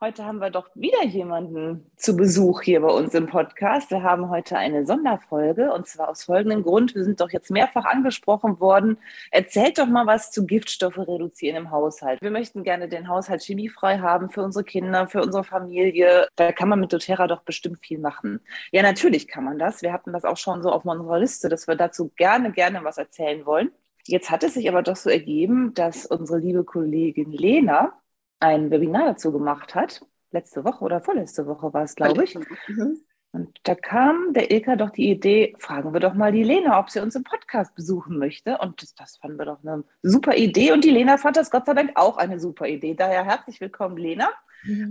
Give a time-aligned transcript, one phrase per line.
[0.00, 3.90] Heute haben wir doch wieder jemanden zu Besuch hier bei uns im Podcast.
[3.90, 6.94] Wir haben heute eine Sonderfolge und zwar aus folgendem Grund.
[6.94, 8.98] Wir sind doch jetzt mehrfach angesprochen worden.
[9.32, 12.22] Erzählt doch mal was zu Giftstoffe reduzieren im Haushalt.
[12.22, 16.28] Wir möchten gerne den Haushalt chemiefrei haben für unsere Kinder, für unsere Familie.
[16.36, 18.40] Da kann man mit doTERRA doch bestimmt viel machen.
[18.70, 19.82] Ja, natürlich kann man das.
[19.82, 22.98] Wir hatten das auch schon so auf unserer Liste, dass wir dazu gerne, gerne was
[22.98, 23.72] erzählen wollen.
[24.06, 27.92] Jetzt hat es sich aber doch so ergeben, dass unsere liebe Kollegin Lena
[28.40, 30.04] ein Webinar dazu gemacht hat.
[30.30, 32.38] Letzte Woche oder vorletzte Woche war es, glaube ich.
[32.68, 33.00] Mhm.
[33.32, 36.90] Und da kam der Ilka doch die Idee, fragen wir doch mal die Lena, ob
[36.90, 38.58] sie uns im Podcast besuchen möchte.
[38.58, 40.72] Und das, das fanden wir doch eine super Idee.
[40.72, 42.94] Und die Lena fand das Gott sei Dank auch eine super Idee.
[42.94, 44.30] Daher herzlich willkommen, Lena.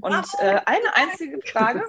[0.01, 1.83] Und äh, eine einzige Frage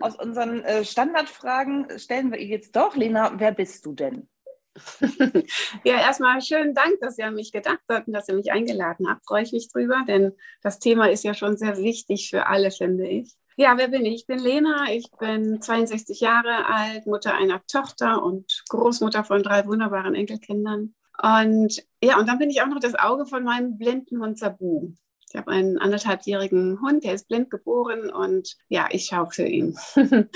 [0.00, 2.94] aus unseren äh, Standardfragen stellen wir ihr jetzt doch.
[2.94, 4.28] Lena, wer bist du denn?
[5.84, 9.08] Ja, erstmal schönen Dank, dass ihr an mich gedacht habt und dass ihr mich eingeladen
[9.08, 9.26] habt.
[9.26, 13.08] Freue ich mich drüber, denn das Thema ist ja schon sehr wichtig für alle, finde
[13.08, 13.34] ich.
[13.56, 14.14] Ja, wer bin ich?
[14.14, 19.66] Ich bin Lena, ich bin 62 Jahre alt, Mutter einer Tochter und Großmutter von drei
[19.66, 20.94] wunderbaren Enkelkindern.
[21.22, 24.92] Und ja, und dann bin ich auch noch das Auge von meinem blinden Hund Sabu.
[25.28, 29.78] Ich habe einen anderthalbjährigen Hund, der ist blind geboren und ja, ich schaue für ihn.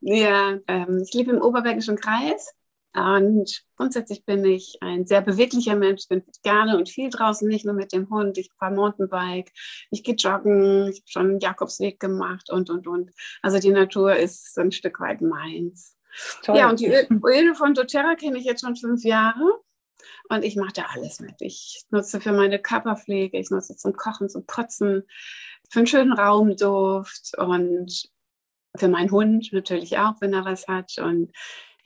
[0.00, 2.54] ja, ähm, ich lebe im Oberbergischen Kreis
[2.96, 7.66] und grundsätzlich bin ich ein sehr beweglicher Mensch, Ich bin gerne und viel draußen, nicht
[7.66, 8.38] nur mit dem Hund.
[8.38, 9.52] Ich fahre Mountainbike,
[9.90, 13.10] ich gehe joggen, ich habe schon einen Jakobsweg gemacht und, und, und.
[13.42, 15.96] Also die Natur ist ein Stück weit meins.
[16.42, 16.56] Toll.
[16.56, 19.60] Ja, und die Öle von doTERRA kenne ich jetzt schon fünf Jahre.
[20.28, 21.34] Und ich mache da alles mit.
[21.40, 25.04] Ich nutze für meine Körperpflege, ich nutze zum Kochen, zum Putzen,
[25.70, 28.08] für einen schönen Raumduft und
[28.76, 30.98] für meinen Hund natürlich auch, wenn er was hat.
[30.98, 31.32] Und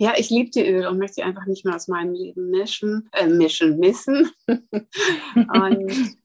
[0.00, 3.10] ja, ich liebe die Öle und möchte sie einfach nicht mehr aus meinem Leben mischen,
[3.12, 4.30] äh, mischen, missen.
[4.48, 6.16] und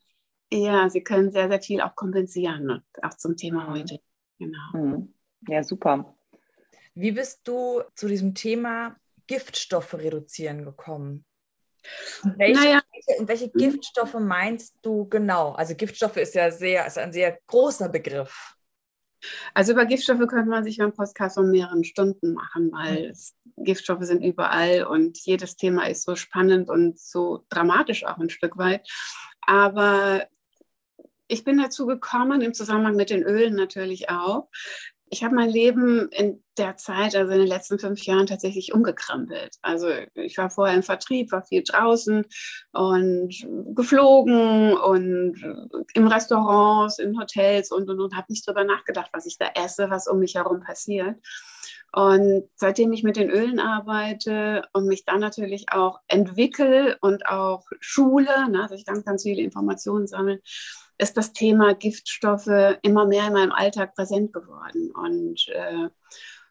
[0.50, 4.00] ja, sie können sehr, sehr viel auch kompensieren, auch zum Thema heute.
[4.40, 4.69] Genau.
[4.72, 5.14] Mhm.
[5.50, 6.16] Ja, super.
[6.94, 8.96] Wie bist du zu diesem Thema
[9.28, 11.25] Giftstoffe reduzieren gekommen?
[12.38, 12.81] Welche, naja.
[12.94, 15.52] welche, welche Giftstoffe meinst du genau?
[15.52, 18.54] Also Giftstoffe ist ja sehr, ist ein sehr großer Begriff.
[19.53, 24.03] Also über Giftstoffe könnte man sich einen Podcast von mehreren Stunden machen, weil es, Giftstoffe
[24.03, 28.88] sind überall und jedes Thema ist so spannend und so dramatisch auch ein Stück weit.
[29.42, 30.28] Aber
[31.28, 34.50] ich bin dazu gekommen, im Zusammenhang mit den Ölen natürlich auch,
[35.09, 39.55] ich habe mein Leben in der Zeit, also in den letzten fünf Jahren, tatsächlich umgekrempelt.
[39.61, 42.25] Also ich war vorher im Vertrieb, war viel draußen
[42.71, 45.35] und geflogen und
[45.93, 49.89] im Restaurants, in Hotels und und und habe nicht darüber nachgedacht, was ich da esse,
[49.89, 51.16] was um mich herum passiert.
[51.95, 57.63] Und seitdem ich mit den Ölen arbeite und mich dann natürlich auch entwickle und auch
[57.79, 60.39] schule, ne, also ich ganz, ganz viele Informationen sammeln,
[60.97, 64.91] ist das Thema Giftstoffe immer mehr in meinem Alltag präsent geworden.
[64.91, 65.88] Und äh,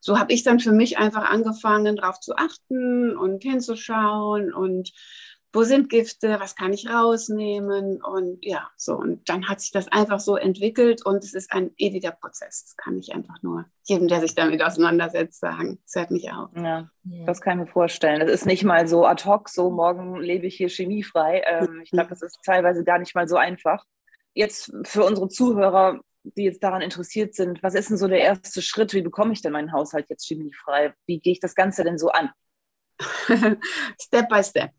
[0.00, 4.92] so habe ich dann für mich einfach angefangen, darauf zu achten und hinzuschauen und
[5.54, 8.96] wo sind Gifte, was kann ich rausnehmen und ja, so.
[8.96, 12.64] Und dann hat sich das einfach so entwickelt und es ist ein ewiger Prozess.
[12.64, 15.78] Das kann ich einfach nur jedem, der sich damit auseinandersetzt, sagen.
[15.86, 16.50] Das hört mich auf.
[16.56, 16.90] Ja,
[17.24, 18.20] das kann ich mir vorstellen.
[18.20, 21.42] Das ist nicht mal so ad hoc, so morgen lebe ich hier chemiefrei.
[21.46, 23.84] Ähm, ich glaube, das ist teilweise gar nicht mal so einfach
[24.34, 28.62] jetzt für unsere Zuhörer, die jetzt daran interessiert sind, was ist denn so der erste
[28.62, 28.94] Schritt?
[28.94, 30.94] Wie bekomme ich denn meinen Haushalt jetzt chemiefrei?
[31.06, 32.30] Wie gehe ich das Ganze denn so an?
[34.00, 34.70] step by step.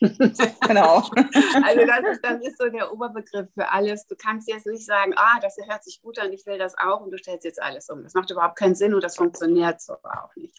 [0.66, 1.08] genau.
[1.62, 4.06] Also das ist, das ist so der Oberbegriff für alles.
[4.06, 7.00] Du kannst jetzt nicht sagen, ah, das hört sich gut an, ich will das auch
[7.00, 8.02] und du stellst jetzt alles um.
[8.02, 10.56] Das macht überhaupt keinen Sinn und das funktioniert so auch nicht.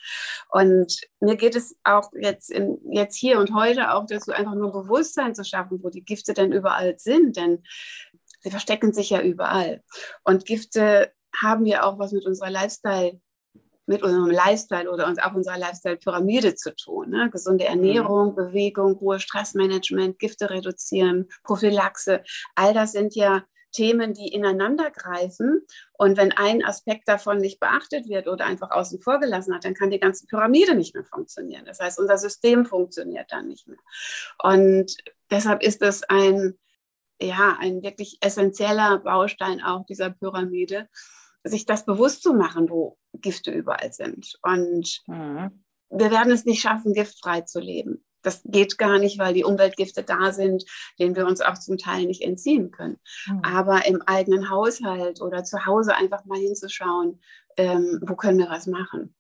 [0.50, 4.72] Und mir geht es auch jetzt, in, jetzt hier und heute auch dazu, einfach nur
[4.72, 7.36] Bewusstsein zu schaffen, wo die Gifte denn überall sind.
[7.38, 7.64] Denn
[8.42, 9.82] sie verstecken sich ja überall.
[10.24, 11.12] Und Gifte
[11.42, 13.20] haben ja auch was mit unserer Lifestyle
[13.86, 17.10] mit unserem Lifestyle oder uns auch unserer Lifestyle-Pyramide zu tun.
[17.10, 17.30] Ne?
[17.32, 17.70] Gesunde mhm.
[17.70, 18.36] Ernährung, mhm.
[18.36, 22.24] Bewegung, Ruhe, Stressmanagement, Gifte reduzieren, Prophylaxe.
[22.56, 25.66] All das sind ja Themen, die ineinander greifen.
[25.94, 29.74] Und wenn ein Aspekt davon nicht beachtet wird oder einfach außen vor gelassen hat, dann
[29.74, 31.66] kann die ganze Pyramide nicht mehr funktionieren.
[31.66, 33.80] Das heißt, unser System funktioniert dann nicht mehr.
[34.44, 34.98] Und
[35.30, 36.58] deshalb ist es ein
[37.22, 40.90] ja, ein wirklich essentieller Baustein auch dieser Pyramide,
[41.44, 44.38] sich das bewusst zu machen, wo Gifte überall sind.
[44.44, 45.64] Und mhm.
[45.90, 48.04] wir werden es nicht schaffen, giftfrei zu leben.
[48.24, 50.64] Das geht gar nicht, weil die Umweltgifte da sind,
[51.00, 53.00] denen wir uns auch zum Teil nicht entziehen können.
[53.28, 53.42] Mhm.
[53.44, 57.20] Aber im eigenen Haushalt oder zu Hause einfach mal hinzuschauen,
[57.58, 59.16] ähm, wo können wir was machen.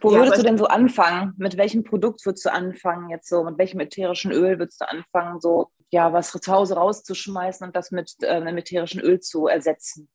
[0.00, 1.34] Wo ja, würdest du denn so anfangen?
[1.36, 3.44] Mit welchem Produkt würdest du anfangen jetzt so?
[3.44, 7.92] Mit welchem ätherischen Öl würdest du anfangen, so ja was zu Hause rauszuschmeißen und das
[7.92, 10.08] mit äh, einem ätherischen Öl zu ersetzen?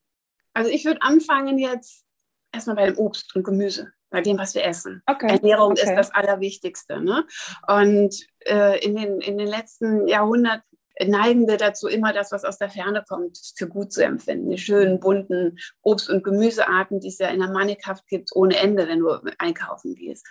[0.58, 2.04] Also ich würde anfangen jetzt
[2.52, 5.04] erstmal bei dem Obst und Gemüse, bei dem, was wir essen.
[5.06, 5.28] Okay.
[5.28, 5.84] Ernährung okay.
[5.84, 7.00] ist das Allerwichtigste.
[7.00, 7.28] Ne?
[7.68, 10.64] Und äh, in, den, in den letzten Jahrhunderten
[11.06, 14.50] neigen wir dazu, immer das, was aus der Ferne kommt, für gut zu empfinden.
[14.50, 18.88] Die schönen, bunten Obst- und Gemüsearten, die es ja in der Mannighaft gibt, ohne Ende,
[18.88, 20.26] wenn du einkaufen gehst.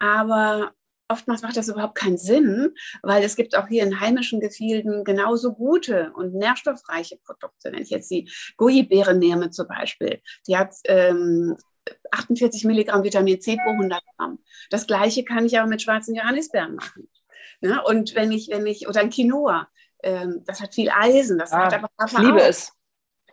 [0.00, 0.72] Aber
[1.08, 5.54] oftmals macht das überhaupt keinen Sinn, weil es gibt auch hier in heimischen Gefilden genauso
[5.54, 7.72] gute und nährstoffreiche Produkte.
[7.72, 11.56] Wenn ich jetzt die Goji-Beere nehme zum Beispiel, die hat ähm,
[12.10, 14.38] 48 Milligramm Vitamin C pro 100 Gramm.
[14.70, 17.08] Das gleiche kann ich aber mit schwarzen Johannisbeeren machen.
[17.60, 19.68] Ja, und wenn ich, wenn ich, oder ein Quinoa,
[20.02, 22.48] ähm, das hat viel Eisen, das ah, hat aber Ich liebe auch.
[22.48, 22.72] es.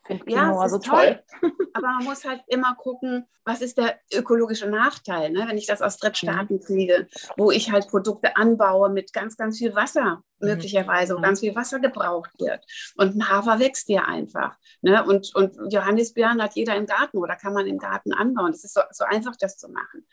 [0.06, 1.24] Finde ja, so toll.
[1.40, 1.52] toll.
[1.74, 5.46] aber man muss halt immer gucken, was ist der ökologische Nachteil, ne?
[5.48, 6.62] wenn ich das aus Drittstaaten mhm.
[6.62, 7.08] kriege,
[7.38, 10.50] wo ich halt Produkte anbaue mit ganz, ganz viel Wasser, mhm.
[10.50, 11.24] möglicherweise, wo mhm.
[11.24, 12.66] ganz viel Wasser gebraucht wird.
[12.98, 14.58] Und ein Hafer wächst hier einfach.
[14.82, 15.06] Ne?
[15.06, 18.52] Und, und Johannisbeeren hat jeder im Garten oder kann man im Garten anbauen.
[18.52, 20.06] Es ist so, so einfach, das zu machen.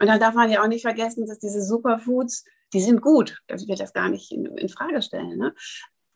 [0.00, 2.44] Und dann darf man ja auch nicht vergessen, dass diese Superfoods
[2.74, 3.38] die sind gut.
[3.46, 5.38] Ich will das gar nicht in, in Frage stellen.
[5.38, 5.54] Ne?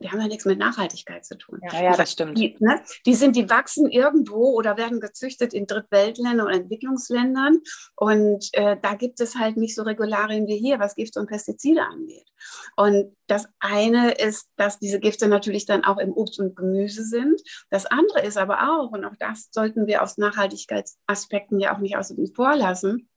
[0.00, 1.60] Die haben ja nichts mit Nachhaltigkeit zu tun.
[1.72, 2.38] Ja, ja das stimmt.
[2.38, 7.58] Die, ne, die, sind, die wachsen irgendwo oder werden gezüchtet in Drittweltländern oder Entwicklungsländern.
[7.96, 11.82] Und äh, da gibt es halt nicht so Regularien wie hier, was Gifte und Pestizide
[11.82, 12.26] angeht.
[12.76, 17.40] Und das eine ist, dass diese Gifte natürlich dann auch im Obst und Gemüse sind.
[17.70, 21.96] Das andere ist aber auch, und auch das sollten wir aus Nachhaltigkeitsaspekten ja auch nicht
[21.96, 23.08] außen vor lassen,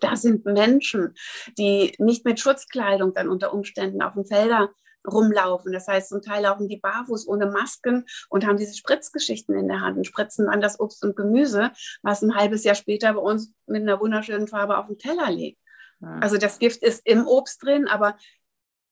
[0.00, 1.14] da sind Menschen,
[1.58, 4.68] die nicht mit Schutzkleidung dann unter Umständen auf den Feldern
[5.06, 5.72] rumlaufen.
[5.72, 9.80] Das heißt, zum Teil laufen die barfuß ohne Masken und haben diese Spritzgeschichten in der
[9.80, 13.52] Hand und spritzen dann das Obst und Gemüse, was ein halbes Jahr später bei uns
[13.66, 15.60] mit einer wunderschönen Farbe auf dem Teller liegt.
[16.00, 16.18] Ja.
[16.20, 18.16] Also das Gift ist im Obst drin, aber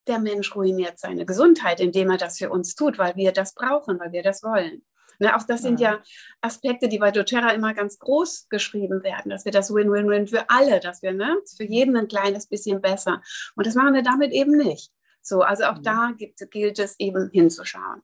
[0.06, 4.00] der Mensch ruiniert seine Gesundheit, indem er das für uns tut, weil wir das brauchen,
[4.00, 4.82] weil wir das wollen.
[5.20, 6.00] Ne, auch das sind ja
[6.40, 10.78] Aspekte, die bei doTERRA immer ganz groß geschrieben werden, dass wir das Win-Win-Win für alle,
[10.78, 13.20] dass wir ne, für jeden ein kleines bisschen besser.
[13.56, 14.92] Und das machen wir damit eben nicht.
[15.28, 15.82] So, also auch mhm.
[15.82, 18.02] da gibt, gilt es eben hinzuschauen.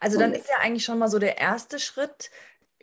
[0.00, 2.30] Also dann ist ja eigentlich schon mal so der erste Schritt,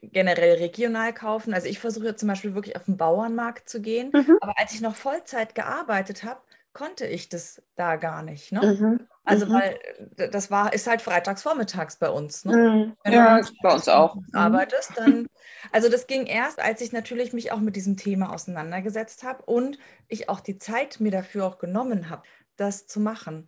[0.02, 1.54] generell regional kaufen.
[1.54, 4.12] Also ich versuche zum Beispiel wirklich auf den Bauernmarkt zu gehen.
[4.14, 4.38] Mhm.
[4.42, 6.40] Aber als ich noch Vollzeit gearbeitet habe,
[6.78, 8.52] konnte ich das da gar nicht.
[8.52, 8.62] Ne?
[8.62, 9.08] Mhm.
[9.24, 9.54] Also, mhm.
[9.54, 12.46] weil das war, ist halt freitags vormittags bei uns.
[12.46, 12.56] Ne?
[12.56, 12.98] Mhm.
[13.04, 14.16] Wenn ja, du bei uns auch.
[14.34, 15.28] Arbeitest, dann.
[15.74, 19.78] Also, das ging erst, als ich natürlich mich auch mit diesem Thema auseinandergesetzt habe und
[20.08, 22.24] ich auch die Zeit mir dafür auch genommen habe,
[22.58, 23.48] das zu machen.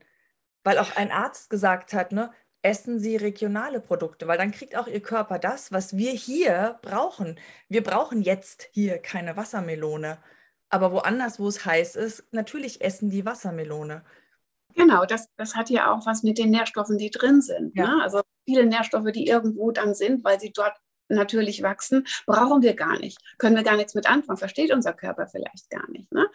[0.63, 4.87] Weil auch ein Arzt gesagt hat, ne, essen Sie regionale Produkte, weil dann kriegt auch
[4.87, 7.39] Ihr Körper das, was wir hier brauchen.
[7.69, 10.17] Wir brauchen jetzt hier keine Wassermelone.
[10.69, 14.03] Aber woanders, wo es heiß ist, natürlich essen die Wassermelone.
[14.75, 17.75] Genau, das, das hat ja auch was mit den Nährstoffen, die drin sind.
[17.75, 17.87] Ja.
[17.87, 18.03] Ne?
[18.03, 20.73] Also viele Nährstoffe, die irgendwo dann sind, weil sie dort
[21.09, 23.17] natürlich wachsen, brauchen wir gar nicht.
[23.37, 26.11] Können wir gar nichts mit anfangen, versteht unser Körper vielleicht gar nicht.
[26.11, 26.27] Ne?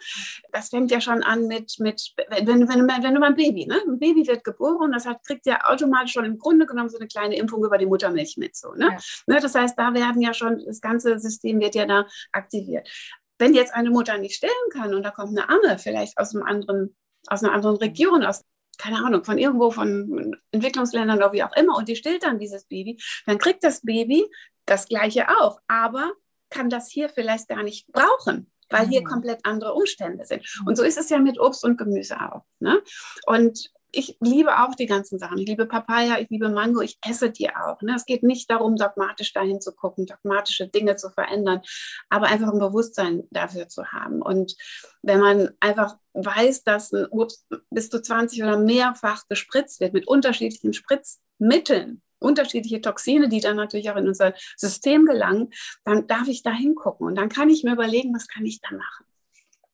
[0.51, 3.65] Das fängt ja schon an mit, mit wenn, wenn, wenn, wenn du mal ein Baby,
[3.65, 3.81] ne?
[3.87, 7.07] ein Baby wird geboren, das hat, kriegt ja automatisch schon im Grunde genommen so eine
[7.07, 8.55] kleine Impfung über die Muttermilch mit.
[8.55, 8.89] So, ne?
[8.91, 8.97] Ja.
[9.27, 12.89] Ne, das heißt, da werden ja schon, das ganze System wird ja da aktiviert
[13.37, 16.45] wenn jetzt eine Mutter nicht stillen kann und da kommt eine Amme, vielleicht aus einem
[16.45, 16.95] anderen,
[17.27, 18.43] aus einer anderen Region, aus
[18.77, 22.65] keine Ahnung, von irgendwo von Entwicklungsländern oder wie auch immer, und die stillt dann dieses
[22.65, 24.25] Baby, dann kriegt das Baby
[24.65, 26.11] das Gleiche auch, aber
[26.49, 29.05] kann das hier vielleicht gar nicht brauchen, weil hier mhm.
[29.05, 30.43] komplett andere Umstände sind.
[30.65, 32.45] Und so ist es ja mit Obst und Gemüse auch.
[32.59, 32.81] Ne?
[33.25, 35.37] Und ich liebe auch die ganzen Sachen.
[35.37, 37.81] Ich liebe Papaya, ich liebe Mango, ich esse die auch.
[37.81, 37.95] Ne?
[37.95, 41.61] Es geht nicht darum, dogmatisch dahin zu gucken, dogmatische Dinge zu verändern,
[42.09, 44.21] aber einfach ein Bewusstsein dafür zu haben.
[44.21, 44.55] Und
[45.01, 50.07] wenn man einfach weiß, dass ein Obst bis zu 20 oder mehrfach gespritzt wird mit
[50.07, 55.51] unterschiedlichen Spritzmitteln, unterschiedliche Toxine, die dann natürlich auch in unser System gelangen,
[55.83, 58.71] dann darf ich da hingucken und dann kann ich mir überlegen, was kann ich da
[58.71, 59.05] machen.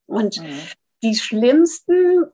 [0.06, 0.60] Und mhm.
[1.02, 2.26] die schlimmsten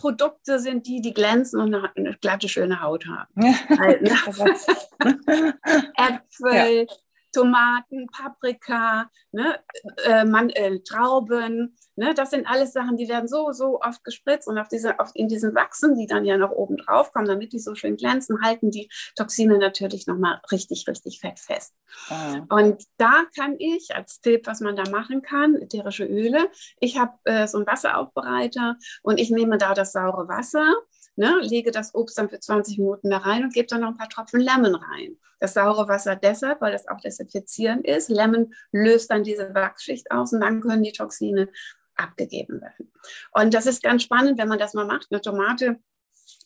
[0.00, 3.54] Produkte sind die, die glänzen und eine, glatte, schöne Haut haben.
[3.78, 4.16] halt, ne?
[5.96, 6.86] Äpfel.
[7.32, 9.58] Tomaten, Paprika, ne,
[10.04, 11.76] äh, man, äh, Trauben.
[11.96, 15.10] Ne, das sind alles Sachen, die werden so, so oft gespritzt und auf diese, auf,
[15.14, 18.42] in diesen Wachsen, die dann ja noch oben drauf kommen, damit die so schön glänzen,
[18.42, 21.74] halten die Toxine natürlich nochmal richtig, richtig fett fest.
[22.08, 22.40] Ah.
[22.48, 27.12] Und da kann ich als Tipp, was man da machen kann, ätherische Öle, ich habe
[27.24, 30.74] äh, so einen Wasseraufbereiter und ich nehme da das saure Wasser
[31.16, 33.96] ne, lege das Obst dann für 20 Minuten da rein und gebe dann noch ein
[33.96, 35.16] paar Tropfen Lemon rein.
[35.38, 38.08] Das saure Wasser deshalb, weil das auch desinfizierend ist.
[38.08, 41.48] Lemon löst dann diese Wachsschicht aus und dann können die Toxine
[41.96, 42.92] abgegeben werden.
[43.32, 45.08] Und das ist ganz spannend, wenn man das mal macht.
[45.10, 45.78] Eine Tomate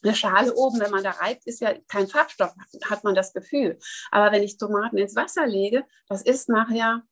[0.02, 2.54] eine Schale oben, wenn man da reibt, ist ja kein Farbstoff,
[2.88, 3.78] hat man das Gefühl.
[4.10, 7.02] Aber wenn ich Tomaten ins Wasser lege, das ist nachher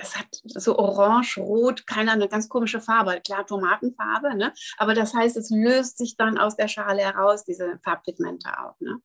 [0.00, 4.52] es hat so orange, rot, keine eine ganz komische Farbe, klar Tomatenfarbe, ne?
[4.78, 8.78] aber das heißt, es löst sich dann aus der Schale heraus, diese Farbpigmente auch.
[8.80, 8.96] Ne?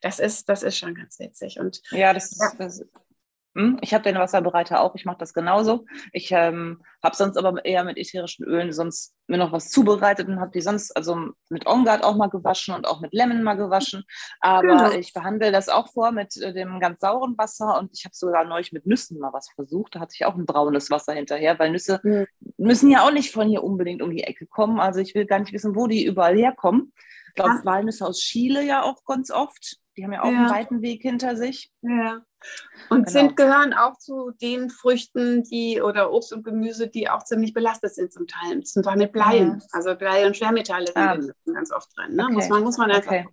[0.00, 1.58] Das, ist, das ist schon ganz witzig.
[1.58, 2.50] Und, ja, das, ja.
[2.58, 2.88] hm?
[3.82, 5.84] Ich habe den Wasserbereiter auch, ich mache das genauso.
[6.12, 10.40] Ich ähm, habe sonst aber eher mit ätherischen Ölen sonst mir noch was zubereitet und
[10.40, 11.16] habe die sonst, also
[11.50, 14.04] mit Ongard auch mal gewaschen und auch mit Lemon mal gewaschen.
[14.40, 14.90] Aber genau.
[14.92, 18.44] ich behandle das auch vor mit äh, dem ganz sauren Wasser und ich habe sogar
[18.44, 19.96] neulich mit Nüssen mal was versucht.
[19.96, 22.26] Da hatte ich auch ein braunes Wasser hinterher, weil Nüsse mhm.
[22.56, 24.80] müssen ja auch nicht von hier unbedingt um die Ecke kommen.
[24.80, 26.92] Also ich will gar nicht wissen, wo die überall herkommen.
[27.28, 29.78] Ich glaube, Walnüsse aus Chile ja auch ganz oft.
[29.96, 30.38] Die haben ja auch ja.
[30.38, 31.70] einen weiten Weg hinter sich.
[31.82, 32.22] Ja.
[32.88, 33.10] Und genau.
[33.10, 37.94] sind, gehören auch zu den Früchten, die oder Obst und Gemüse, die auch ziemlich belastet
[37.94, 38.62] sind zum Teil.
[38.62, 39.60] Zum Teil mit Bleien.
[39.60, 39.66] Ja.
[39.72, 41.52] Also Blei und Schwermetalle sind ah.
[41.52, 42.16] ganz oft drin.
[42.16, 42.24] Ne?
[42.24, 42.32] Okay.
[42.34, 43.26] Muss man, muss man einfach okay.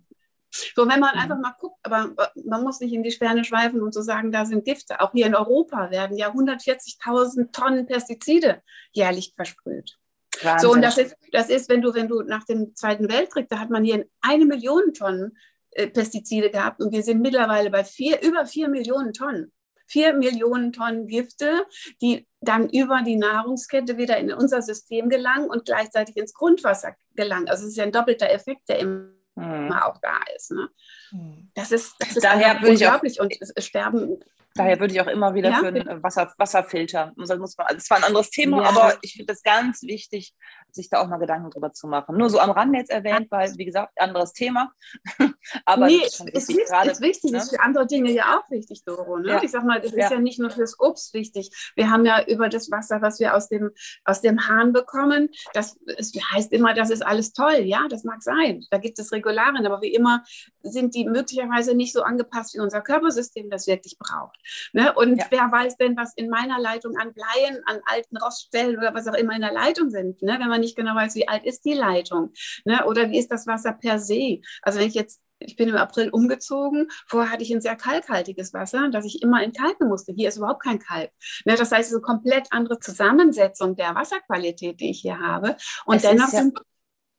[0.52, 1.20] So, wenn man mhm.
[1.20, 2.10] einfach mal guckt, aber
[2.44, 5.00] man muss nicht in die Sterne schweifen und so sagen, da sind Gifte.
[5.00, 8.62] Auch hier in Europa werden ja 140.000 Tonnen Pestizide
[8.92, 9.96] jährlich versprüht.
[10.42, 10.68] Wahnsinn.
[10.68, 13.58] So, und das ist, das ist, wenn du, wenn du nach dem Zweiten Weltkrieg, da
[13.58, 15.49] hat man hier eine Million Tonnen äh,
[15.92, 19.52] Pestizide gehabt und wir sind mittlerweile bei vier, über vier Millionen Tonnen.
[19.86, 21.66] Vier Millionen Tonnen Gifte,
[22.00, 27.48] die dann über die Nahrungskette wieder in unser System gelangen und gleichzeitig ins Grundwasser gelangen.
[27.48, 29.72] Also es ist ja ein doppelter Effekt, der immer hm.
[29.72, 30.52] auch da ist.
[30.52, 30.68] Ne?
[31.10, 31.50] Hm.
[31.54, 34.20] Das ist, das ist Daher unglaublich und es sterben
[34.54, 35.58] Daher würde ich auch immer wieder ja.
[35.58, 38.68] für einen Wasser, Wasserfilter, muss man, also es war ein anderes Thema, ja.
[38.68, 40.34] aber ich finde das ganz wichtig,
[40.72, 42.16] sich da auch mal Gedanken drüber zu machen.
[42.16, 44.72] Nur so am Rande jetzt erwähnt, weil, wie gesagt, anderes Thema.
[45.64, 47.38] aber nee, ist, ist, wichtig, grade, ist wichtig, ne?
[47.38, 49.18] ist für andere Dinge ja auch wichtig, Doro.
[49.18, 49.28] Ne?
[49.28, 49.42] Ja.
[49.42, 51.50] Ich sag mal, das ist ja nicht nur fürs Obst wichtig.
[51.76, 53.70] Wir haben ja über das Wasser, was wir aus dem,
[54.04, 57.60] aus dem Hahn bekommen, das ist, heißt immer, das ist alles toll.
[57.60, 58.64] Ja, das mag sein.
[58.70, 60.24] Da gibt es Regularien, aber wie immer
[60.62, 64.38] sind die möglicherweise nicht so angepasst, wie unser Körpersystem das wirklich braucht.
[64.72, 64.92] Ne?
[64.94, 65.26] Und ja.
[65.30, 69.14] wer weiß denn, was in meiner Leitung an Bleien, an alten Roststellen oder was auch
[69.14, 70.36] immer in der Leitung sind, ne?
[70.40, 72.32] wenn man nicht genau weiß, wie alt ist die Leitung
[72.64, 72.84] ne?
[72.86, 74.40] oder wie ist das Wasser per se.
[74.62, 76.88] Also wenn ich jetzt ich bin im April umgezogen.
[77.06, 80.12] Vorher hatte ich ein sehr kalkhaltiges Wasser, das ich immer entkalken musste.
[80.12, 81.10] Hier ist überhaupt kein Kalk.
[81.44, 85.56] Ne, das heißt, es ist eine komplett andere Zusammensetzung der Wasserqualität, die ich hier habe.
[85.86, 86.58] Und es dennoch ja, sind.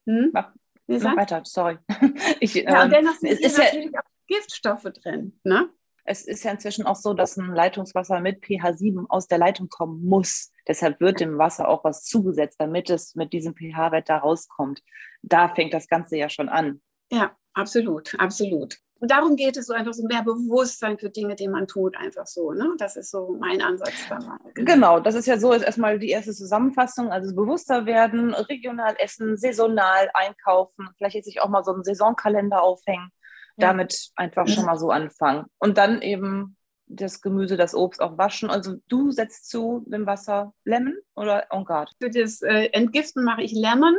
[0.08, 0.30] Hm?
[0.34, 0.52] Mach,
[0.88, 1.78] weiter, sorry.
[2.40, 5.40] Ich, ja, ähm, und dennoch sind es natürlich ja, auch Giftstoffe drin.
[5.44, 5.70] Ne?
[6.06, 9.70] Es ist ja inzwischen auch so, dass ein Leitungswasser mit pH 7 aus der Leitung
[9.70, 10.52] kommen muss.
[10.68, 14.82] Deshalb wird dem Wasser auch was zugesetzt, damit es mit diesem pH-Wert da rauskommt.
[15.22, 16.82] Da fängt das Ganze ja schon an.
[17.12, 18.78] Ja, absolut, absolut.
[19.00, 22.28] Und darum geht es so einfach so mehr Bewusstsein für Dinge, die man tut, einfach
[22.28, 22.52] so.
[22.52, 22.76] Ne?
[22.78, 24.38] Das ist so mein Ansatz dabei.
[24.54, 27.12] Genau, das ist ja so, ist erstmal die erste Zusammenfassung.
[27.12, 32.62] Also bewusster werden, regional essen, saisonal einkaufen, vielleicht jetzt sich auch mal so einen Saisonkalender
[32.62, 33.12] aufhängen
[33.58, 35.46] damit einfach schon mal so anfangen.
[35.60, 36.58] Und dann eben
[36.92, 38.50] das Gemüse, das Obst auch waschen.
[38.50, 41.92] Also du setzt zu dem Wasser Lemon oder Ongard?
[42.00, 43.96] Für das äh, Entgiften mache ich Lemon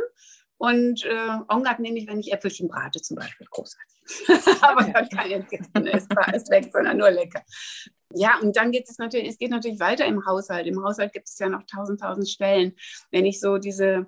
[0.57, 3.47] und äh, Ongard nehme ich, wenn ich Äpfelchen brate zum Beispiel.
[3.49, 3.93] Großartig.
[4.61, 7.41] Aber dann kein Entgiften ist, ist weg, sondern nur lecker.
[8.13, 10.67] Ja, und dann geht es natürlich, es geht natürlich weiter im Haushalt.
[10.67, 12.73] Im Haushalt gibt es ja noch tausend, tausend Stellen.
[13.11, 14.07] Wenn ich so diese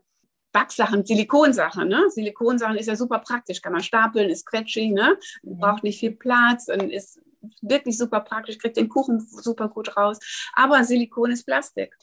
[0.55, 1.89] Backsachen, Silikonsachen.
[1.89, 2.05] Ne?
[2.09, 5.17] Silikonsachen ist ja super praktisch, kann man stapeln, ist quetschig, ne?
[5.43, 5.57] Mhm.
[5.59, 7.19] braucht nicht viel Platz und ist
[7.62, 10.17] wirklich super praktisch, kriegt den Kuchen super gut raus.
[10.53, 11.93] Aber Silikon ist Plastik.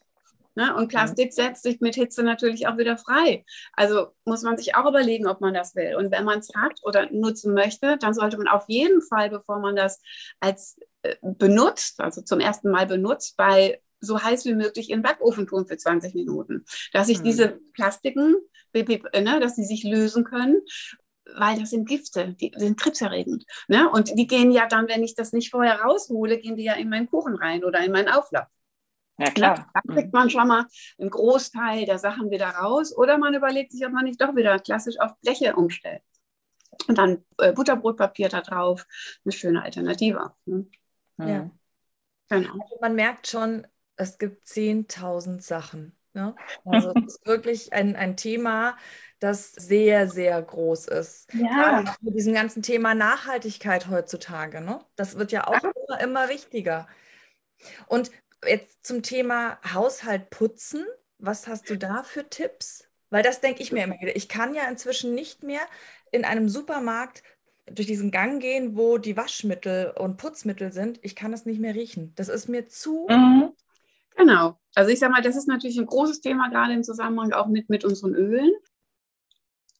[0.55, 0.77] Ne?
[0.77, 3.47] Und Plastik setzt sich mit Hitze natürlich auch wieder frei.
[3.73, 5.97] Also muss man sich auch überlegen, ob man das will.
[5.97, 9.61] Und wenn man es hat oder nutzen möchte, dann sollte man auf jeden Fall, bevor
[9.61, 10.03] man das
[10.41, 15.03] als äh, benutzt, also zum ersten Mal benutzt, bei so heiß wie möglich in den
[15.03, 16.65] Backofen tun für 20 Minuten.
[16.93, 17.25] Dass sich mhm.
[17.25, 18.37] diese Plastiken,
[18.75, 20.61] ne, dass sie sich lösen können,
[21.37, 23.45] weil das sind Gifte, die sind krebserregend.
[23.69, 23.89] Ne?
[23.89, 26.89] Und die gehen ja dann, wenn ich das nicht vorher raushole, gehen die ja in
[26.89, 28.47] meinen Kuchen rein oder in meinen Auflauf.
[29.19, 29.71] Ja, klar.
[29.73, 30.67] Da kriegt man schon mal
[30.99, 34.59] einen Großteil der Sachen wieder raus oder man überlegt sich, ob man nicht doch wieder
[34.59, 36.03] klassisch auf Bleche umstellt.
[36.89, 38.87] Und dann äh, Butterbrotpapier da drauf,
[39.25, 40.33] eine schöne Alternative.
[40.47, 40.71] Hm.
[41.19, 41.51] Ja.
[42.29, 42.53] Genau.
[42.53, 45.97] Also man merkt schon, es gibt 10.000 Sachen.
[46.15, 46.35] Ne?
[46.65, 48.77] Also es ist wirklich ein, ein Thema,
[49.19, 51.33] das sehr, sehr groß ist.
[51.33, 51.81] Ja.
[51.83, 54.61] Gerade mit diesem ganzen Thema Nachhaltigkeit heutzutage.
[54.61, 54.81] Ne?
[54.97, 56.89] Das wird ja auch immer, immer wichtiger.
[57.87, 58.11] Und
[58.47, 60.85] jetzt zum Thema Haushalt putzen.
[61.19, 62.89] Was hast du da für Tipps?
[63.11, 64.17] Weil das denke ich mir immer wieder.
[64.17, 65.61] Ich kann ja inzwischen nicht mehr
[66.11, 67.23] in einem Supermarkt
[67.67, 70.99] durch diesen Gang gehen, wo die Waschmittel und Putzmittel sind.
[71.03, 72.13] Ich kann es nicht mehr riechen.
[72.17, 73.07] Das ist mir zu.
[73.09, 73.52] Mhm.
[74.23, 74.57] Genau.
[74.77, 77.69] Also ich sage mal, das ist natürlich ein großes Thema gerade im Zusammenhang auch mit,
[77.69, 78.53] mit unseren Ölen.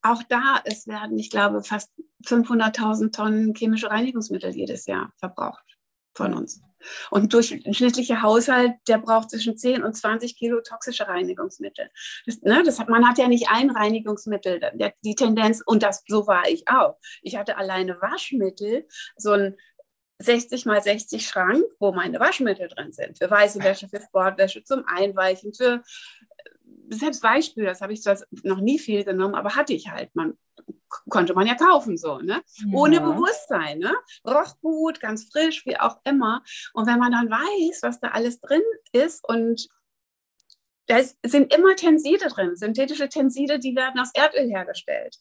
[0.03, 1.93] Auch da, es werden, ich glaube, fast
[2.27, 5.79] 500.000 Tonnen chemische Reinigungsmittel jedes Jahr verbraucht
[6.15, 6.61] von uns.
[7.11, 11.91] Und durchschnittlicher Haushalt, der braucht zwischen 10 und 20 Kilo toxische Reinigungsmittel.
[12.27, 16.03] Das, ne, das hat, man hat ja nicht ein Reinigungsmittel, der, die Tendenz, und das,
[16.09, 16.99] so war ich auch.
[17.23, 19.57] Ich hatte alleine Waschmittel, so ein
[20.23, 23.19] 60 mal 60 Schrank, wo meine Waschmittel drin sind.
[23.19, 25.83] Für weiße Wäsche, für Sportwäsche, zum Einweichen, für
[26.89, 30.15] selbst Beispiel, das habe ich zwar noch nie viel genommen, aber hatte ich halt.
[30.15, 30.37] Man
[31.09, 32.43] konnte man ja kaufen, so, ne?
[32.57, 32.79] Ja.
[32.79, 33.95] Ohne Bewusstsein, ne?
[34.27, 36.43] Roch gut, ganz frisch, wie auch immer.
[36.75, 38.63] Und wenn man dann weiß, was da alles drin
[38.93, 39.69] ist und
[40.87, 45.17] da sind immer Tenside drin, synthetische Tenside, die werden aus Erdöl hergestellt.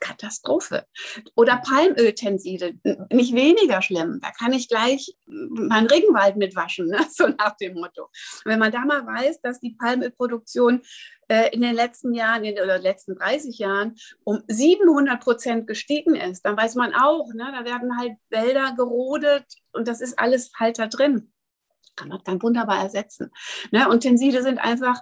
[0.00, 0.86] Katastrophe.
[1.34, 2.74] Oder Palmöltenside,
[3.12, 4.20] nicht weniger schlimm.
[4.22, 7.04] Da kann ich gleich meinen Regenwald mitwaschen, ne?
[7.10, 8.08] so nach dem Motto.
[8.44, 10.82] Wenn man da mal weiß, dass die Palmölproduktion
[11.28, 16.42] äh, in den letzten Jahren in, oder letzten 30 Jahren um 700 Prozent gestiegen ist,
[16.42, 17.52] dann weiß man auch, ne?
[17.52, 21.32] da werden halt Wälder gerodet und das ist alles halt da drin.
[21.96, 23.30] Kann man dann wunderbar ersetzen.
[23.70, 23.88] Ne?
[23.88, 25.00] Und Tenside sind einfach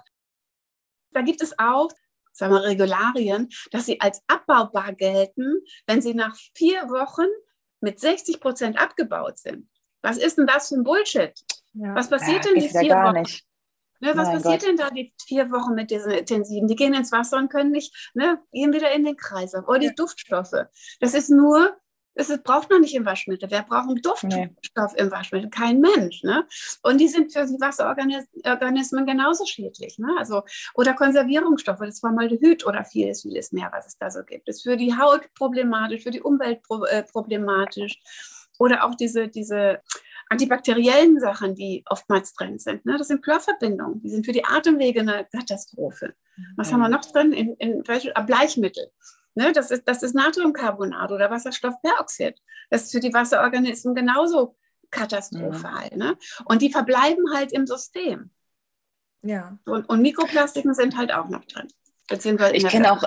[1.15, 1.89] da gibt es auch
[2.35, 7.27] sagen wir, Regularien, dass sie als abbaubar gelten, wenn sie nach vier Wochen
[7.79, 9.69] mit 60 Prozent abgebaut sind.
[10.01, 11.33] Was ist denn das für ein Bullshit?
[11.73, 11.95] Ja.
[11.95, 13.21] Was passiert ja, denn die vier ja Wochen?
[13.21, 13.45] Nicht.
[14.01, 14.69] Ne, was mein passiert Gott.
[14.69, 16.67] denn da die vier Wochen mit diesen Intensiven?
[16.67, 19.67] Die gehen ins Wasser und können nicht, ne, gehen wieder in den Kreislauf.
[19.67, 19.93] Oder die ja.
[19.93, 20.65] Duftstoffe.
[20.99, 21.77] Das ist nur
[22.15, 23.49] es braucht man nicht im Waschmittel.
[23.51, 25.01] Wer braucht einen Duftstoff nee.
[25.01, 25.49] im Waschmittel?
[25.49, 26.23] Kein Mensch.
[26.23, 26.47] Ne?
[26.81, 29.99] Und die sind für die Wasserorganismen genauso schädlich.
[29.99, 30.07] Ne?
[30.17, 34.47] Also, oder Konservierungsstoffe, das Formaldehyd oder vieles, vieles mehr, was es da so gibt.
[34.47, 37.99] Das ist für die Haut problematisch, für die Umwelt äh, problematisch.
[38.57, 39.81] Oder auch diese, diese
[40.29, 42.85] antibakteriellen Sachen, die oftmals drin sind.
[42.85, 42.97] Ne?
[42.97, 46.13] Das sind Chlorverbindungen, die sind für die Atemwege eine Katastrophe.
[46.55, 46.73] Was mhm.
[46.73, 47.33] haben wir noch drin?
[47.33, 48.91] In, in, in Bleichmittel.
[49.35, 52.41] Ne, das, ist, das ist Natriumcarbonat oder Wasserstoffperoxid.
[52.69, 54.55] Das ist für die Wasserorganismen genauso
[54.91, 55.89] katastrophal.
[55.91, 55.97] Ja.
[55.97, 56.17] Ne?
[56.45, 58.31] Und die verbleiben halt im System.
[59.21, 59.57] Ja.
[59.65, 61.67] Und, und Mikroplastiken sind halt auch noch drin.
[62.55, 63.03] Ich kenne auch,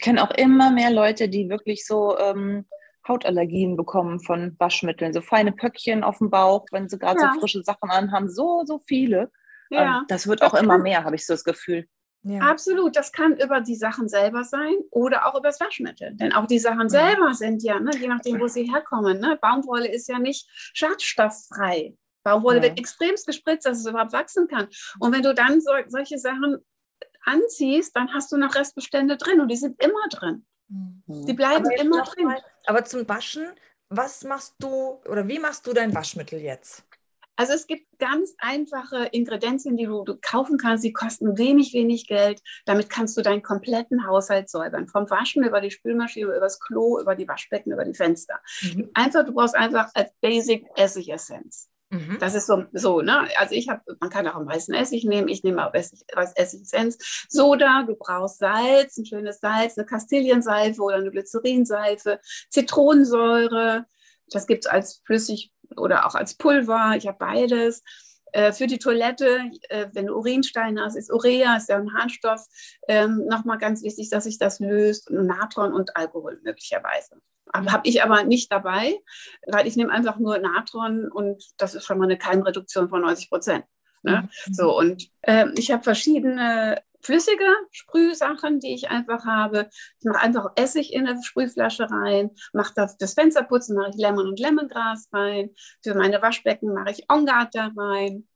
[0.00, 2.66] kenn auch immer mehr Leute, die wirklich so ähm,
[3.06, 5.12] Hautallergien bekommen von Waschmitteln.
[5.12, 7.32] So feine Pöckchen auf dem Bauch, wenn sie gerade ja.
[7.34, 8.30] so frische Sachen anhaben.
[8.30, 9.30] So, so viele.
[9.70, 9.98] Ja.
[9.98, 11.86] Ähm, das wird auch immer mehr, habe ich so das Gefühl.
[12.26, 12.40] Ja.
[12.40, 16.14] Absolut, das kann über die Sachen selber sein oder auch über das Waschmittel.
[16.14, 19.20] Denn auch die Sachen selber sind ja, ne, je nachdem, wo sie herkommen.
[19.20, 21.94] Ne, Baumwolle ist ja nicht schadstofffrei.
[22.22, 22.62] Baumwolle ja.
[22.62, 24.68] wird extremst gespritzt, dass es überhaupt wachsen kann.
[24.98, 26.64] Und wenn du dann so, solche Sachen
[27.24, 30.46] anziehst, dann hast du noch Restbestände drin und die sind immer drin.
[30.68, 31.26] Mhm.
[31.26, 32.24] Die bleiben immer drin.
[32.24, 33.46] Mal, aber zum Waschen,
[33.90, 36.84] was machst du oder wie machst du dein Waschmittel jetzt?
[37.36, 40.82] Also es gibt ganz einfache Ingredienzien, die du, du, kaufen kannst.
[40.82, 42.40] Sie kosten wenig, wenig Geld.
[42.64, 44.86] Damit kannst du deinen kompletten Haushalt säubern.
[44.86, 48.40] Vom Waschen über die Spülmaschine, über das Klo, über die Waschbecken, über die Fenster.
[48.62, 48.90] Mhm.
[48.94, 51.70] Einfach, du brauchst einfach als Basic Essigessenz.
[51.90, 52.18] Mhm.
[52.18, 53.28] Das ist so, so ne?
[53.36, 55.28] Also ich habe, man kann auch einen weißen Essig nehmen.
[55.28, 57.26] Ich nehme auch Essig, Essigessenz.
[57.28, 62.20] Soda, du brauchst Salz, ein schönes Salz, eine Kastilienseife oder eine Glycerinseife,
[62.50, 63.86] Zitronensäure.
[64.30, 66.94] Das gibt es als flüssig oder auch als Pulver.
[66.96, 67.82] Ich habe beides.
[68.32, 72.44] Äh, für die Toilette, äh, wenn du Urinstein hast, ist Urea, ist ja ein Harnstoff.
[72.88, 75.08] Ähm, Nochmal ganz wichtig, dass sich das löst.
[75.10, 77.20] Natron und Alkohol möglicherweise.
[77.52, 78.98] Habe ich aber nicht dabei,
[79.46, 83.28] weil ich nehme einfach nur Natron und das ist schon mal eine Keimreduktion von 90
[83.28, 83.64] Prozent.
[84.02, 84.28] Ne?
[84.46, 84.54] Mhm.
[84.54, 89.68] So, und äh, ich habe verschiedene flüssige Sprühsachen, die ich einfach habe.
[89.98, 94.28] Ich mache einfach Essig in eine Sprühflasche rein, mache das, das Fensterputzen, mache ich Lemon
[94.28, 95.50] und Lemongras rein.
[95.82, 98.26] Für meine Waschbecken mache ich Ongard da rein.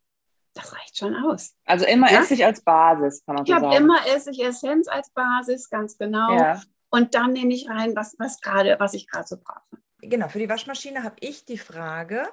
[0.54, 1.54] Das reicht schon aus.
[1.64, 2.20] Also immer ja?
[2.20, 3.70] Essig als Basis, kann man ich so sagen.
[3.70, 6.32] Ich habe immer Essig-Essenz als Basis, ganz genau.
[6.36, 6.60] Ja.
[6.90, 9.60] Und dann nehme ich rein, was, was, grade, was ich gerade so brauche.
[10.00, 12.28] Genau, für die Waschmaschine habe ich die Frage,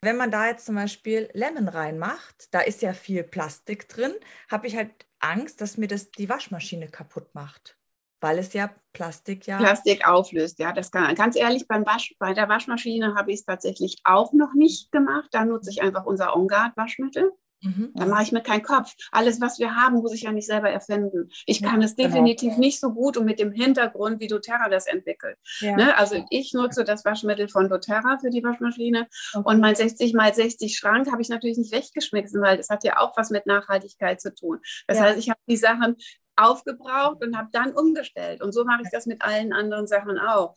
[0.00, 4.14] wenn man da jetzt zum Beispiel Lemon reinmacht, da ist ja viel Plastik drin,
[4.50, 7.76] habe ich halt Angst, dass mir das die Waschmaschine kaputt macht.
[8.20, 9.58] Weil es ja Plastik ja.
[9.58, 10.72] Plastik auflöst, ja.
[10.72, 14.54] Das kann, ganz ehrlich, beim Wasch, bei der Waschmaschine habe ich es tatsächlich auch noch
[14.54, 15.28] nicht gemacht.
[15.30, 17.30] Da nutze ich einfach unser On-Guard-Waschmittel.
[17.60, 17.90] Mhm.
[17.94, 18.94] Da mache ich mir keinen Kopf.
[19.10, 21.30] Alles, was wir haben, muss ich ja nicht selber erfinden.
[21.46, 22.08] Ich kann es genau.
[22.08, 25.36] definitiv nicht so gut und mit dem Hintergrund, wie doTERRA das entwickelt.
[25.60, 25.76] Ja.
[25.76, 25.96] Ne?
[25.96, 29.48] Also ich nutze das Waschmittel von doTERRA für die Waschmaschine okay.
[29.48, 32.98] und mein 60 mal 60 Schrank habe ich natürlich nicht weggeschmissen, weil das hat ja
[32.98, 34.60] auch was mit Nachhaltigkeit zu tun.
[34.86, 35.04] Das ja.
[35.04, 35.96] heißt, ich habe die Sachen
[36.36, 38.42] aufgebraucht und habe dann umgestellt.
[38.42, 40.54] Und so mache ich das mit allen anderen Sachen auch.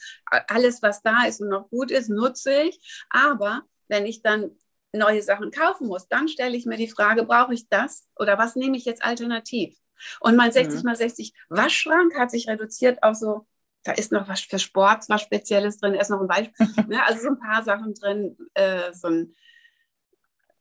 [0.47, 3.05] Alles, was da ist und noch gut ist, nutze ich.
[3.09, 4.51] Aber wenn ich dann
[4.93, 8.55] neue Sachen kaufen muss, dann stelle ich mir die Frage, brauche ich das oder was
[8.55, 9.77] nehme ich jetzt alternativ?
[10.19, 13.45] Und mein 60 mal 60 Waschschrank hat sich reduziert auf so,
[13.83, 17.05] da ist noch was für Sport, was Spezielles drin, da ist noch ein Beispiel, ne,
[17.05, 19.35] also so ein paar Sachen drin, äh, so ein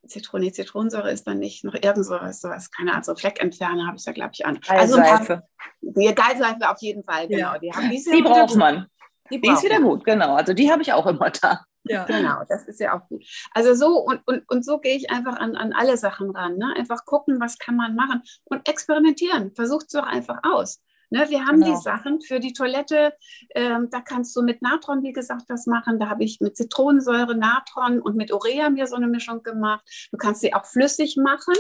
[0.06, 4.04] Zitrone, Zitronensäure ist dann nicht, noch irgend sowas, sowas keine Ahnung, so Fleckentferner habe ich
[4.04, 4.58] da, glaube ich, an.
[4.68, 5.42] Also Geilseife.
[5.80, 7.52] die Geilseife auf jeden Fall, genau.
[7.52, 7.58] Ja.
[7.58, 8.86] Die, haben, die, die braucht man.
[9.30, 10.34] Die, die ist wieder gut, genau.
[10.34, 11.64] Also die habe ich auch immer da.
[11.84, 12.04] Ja.
[12.04, 13.24] Genau, das ist ja auch gut.
[13.52, 16.56] Also so und, und, und so gehe ich einfach an, an alle Sachen ran.
[16.56, 16.74] Ne?
[16.76, 19.54] Einfach gucken, was kann man machen und experimentieren.
[19.54, 20.82] Versucht es doch einfach aus.
[21.10, 21.74] Ne, wir haben genau.
[21.74, 23.12] die Sachen für die Toilette,
[23.56, 25.98] ähm, da kannst du mit Natron, wie gesagt, was machen.
[25.98, 29.84] Da habe ich mit Zitronensäure, Natron und mit Urea mir so eine Mischung gemacht.
[30.12, 31.54] Du kannst sie auch flüssig machen.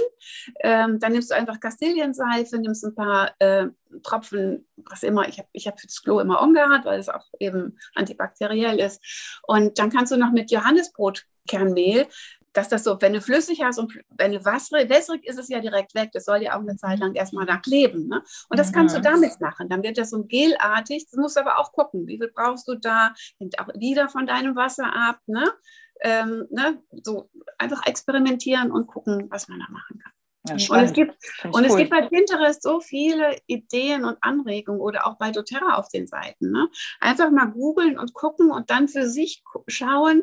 [0.60, 3.66] Ähm, dann nimmst du einfach Kastilienseife, nimmst ein paar äh,
[4.04, 5.28] Tropfen, was immer.
[5.28, 9.02] Ich habe ich hab für das Klo immer umgehabt, weil es auch eben antibakteriell ist.
[9.46, 12.06] Und dann kannst du noch mit Johannisbrotkernmehl
[12.52, 15.94] dass das so, wenn du flüssig hast und wenn du wässrig, ist es ja direkt
[15.94, 16.10] weg.
[16.12, 18.08] Das soll ja auch eine Zeit lang erstmal da kleben.
[18.08, 18.22] Ne?
[18.48, 18.74] Und das mhm.
[18.74, 19.68] kannst du damit machen.
[19.68, 21.06] Dann wird das so gelartig.
[21.10, 23.14] Du musst aber auch gucken, wie viel brauchst du da?
[23.38, 25.20] Hängt auch wieder von deinem Wasser ab.
[25.26, 25.52] Ne?
[26.00, 26.82] Ähm, ne?
[27.02, 30.12] So einfach experimentieren und gucken, was man da machen kann.
[30.48, 31.64] Ja, und es, gibt, und cool.
[31.66, 36.06] es gibt bei Pinterest so viele Ideen und Anregungen oder auch bei doTERRA auf den
[36.06, 36.50] Seiten.
[36.50, 36.68] Ne?
[36.98, 40.22] Einfach mal googeln und gucken und dann für sich schauen,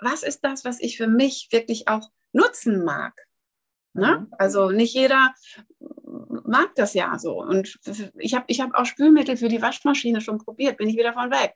[0.00, 3.14] was ist das, was ich für mich wirklich auch nutzen mag?
[3.92, 4.20] Ne?
[4.20, 4.34] Mhm.
[4.38, 5.34] Also nicht jeder
[6.44, 7.40] mag das ja so.
[7.40, 7.78] Und
[8.18, 11.30] ich habe ich hab auch Spülmittel für die Waschmaschine schon probiert, bin ich wieder von
[11.30, 11.54] weg,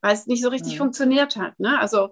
[0.00, 0.78] weil es nicht so richtig mhm.
[0.78, 1.58] funktioniert hat.
[1.58, 1.78] Ne?
[1.78, 2.10] Also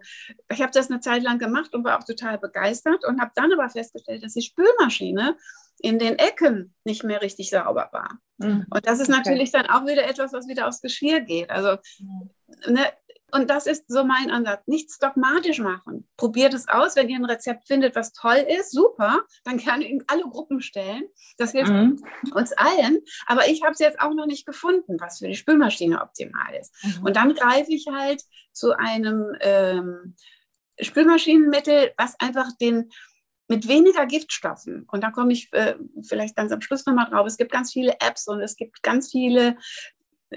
[0.50, 3.52] ich habe das eine Zeit lang gemacht und war auch total begeistert und habe dann
[3.52, 5.36] aber festgestellt, dass die Spülmaschine
[5.80, 8.18] in den Ecken nicht mehr richtig sauber war.
[8.38, 8.66] Mhm.
[8.70, 9.18] Und das ist okay.
[9.18, 11.50] natürlich dann auch wieder etwas, was wieder aufs Geschirr geht.
[11.50, 12.30] Also mhm.
[12.74, 12.92] ne,
[13.34, 14.66] und das ist so mein Ansatz.
[14.66, 16.06] Nichts dogmatisch machen.
[16.18, 16.96] Probiert es aus.
[16.96, 19.22] Wenn ihr ein Rezept findet, was toll ist, super.
[19.44, 21.04] Dann gerne in alle Gruppen stellen.
[21.38, 22.02] Das hilft mhm.
[22.34, 22.98] uns allen.
[23.26, 26.74] Aber ich habe es jetzt auch noch nicht gefunden, was für die Spülmaschine optimal ist.
[26.84, 27.06] Mhm.
[27.06, 30.14] Und dann greife ich halt zu einem ähm,
[30.78, 32.90] Spülmaschinenmittel, was einfach den
[33.48, 34.86] mit weniger Giftstoffen.
[34.90, 35.74] Und da komme ich äh,
[36.06, 37.26] vielleicht ganz am Schluss nochmal drauf.
[37.26, 39.56] Es gibt ganz viele Apps und es gibt ganz viele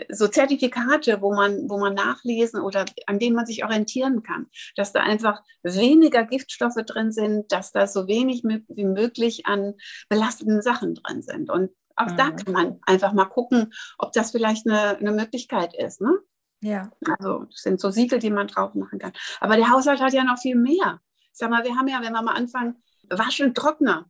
[0.09, 4.93] so Zertifikate, wo man, wo man nachlesen oder an denen man sich orientieren kann, dass
[4.93, 9.75] da einfach weniger Giftstoffe drin sind, dass da so wenig wie möglich an
[10.09, 11.49] belastenden Sachen drin sind.
[11.49, 12.17] Und auch mhm.
[12.17, 16.01] da kann man einfach mal gucken, ob das vielleicht eine, eine Möglichkeit ist.
[16.01, 16.19] Ne?
[16.61, 16.91] Ja.
[17.19, 19.13] Also das sind so Siegel, die man drauf machen kann.
[19.39, 20.99] Aber der Haushalt hat ja noch viel mehr.
[21.31, 24.09] Sag mal, wir haben ja, wenn wir mal anfangen, Waschen, Trockner.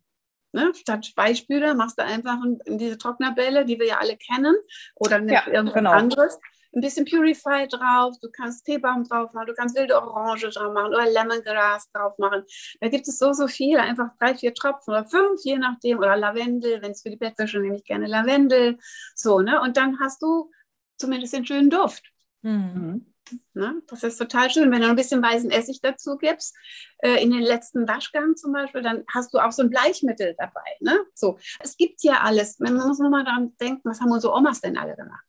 [0.55, 0.71] Ne?
[0.73, 4.55] Statt Speispüler machst du einfach diese Trocknerbälle, die wir ja alle kennen,
[4.95, 5.91] oder ja, irgendwas genau.
[5.91, 6.39] anderes.
[6.73, 10.93] Ein bisschen Purify drauf, du kannst Teebaum drauf machen, du kannst wilde Orange drauf machen
[10.93, 12.43] oder Lemongrass drauf machen.
[12.79, 16.15] Da gibt es so, so viel, einfach drei, vier Tropfen oder fünf, je nachdem, oder
[16.15, 18.77] Lavendel, wenn es für die Bettwäsche nehme ich gerne Lavendel.
[19.13, 19.61] So, ne?
[19.61, 20.51] Und dann hast du
[20.97, 22.03] zumindest den schönen Duft.
[22.43, 23.13] Mhm.
[23.53, 23.81] Ne?
[23.87, 24.71] Das ist total schön.
[24.71, 26.55] Wenn du ein bisschen weißen Essig dazu gibst,
[26.99, 30.65] äh, in den letzten Waschgang zum Beispiel, dann hast du auch so ein Bleichmittel dabei.
[30.79, 30.97] Ne?
[31.13, 31.37] So.
[31.59, 32.59] Es gibt ja alles.
[32.59, 35.23] Man muss nur mal daran denken, was haben unsere Omas denn alle gemacht?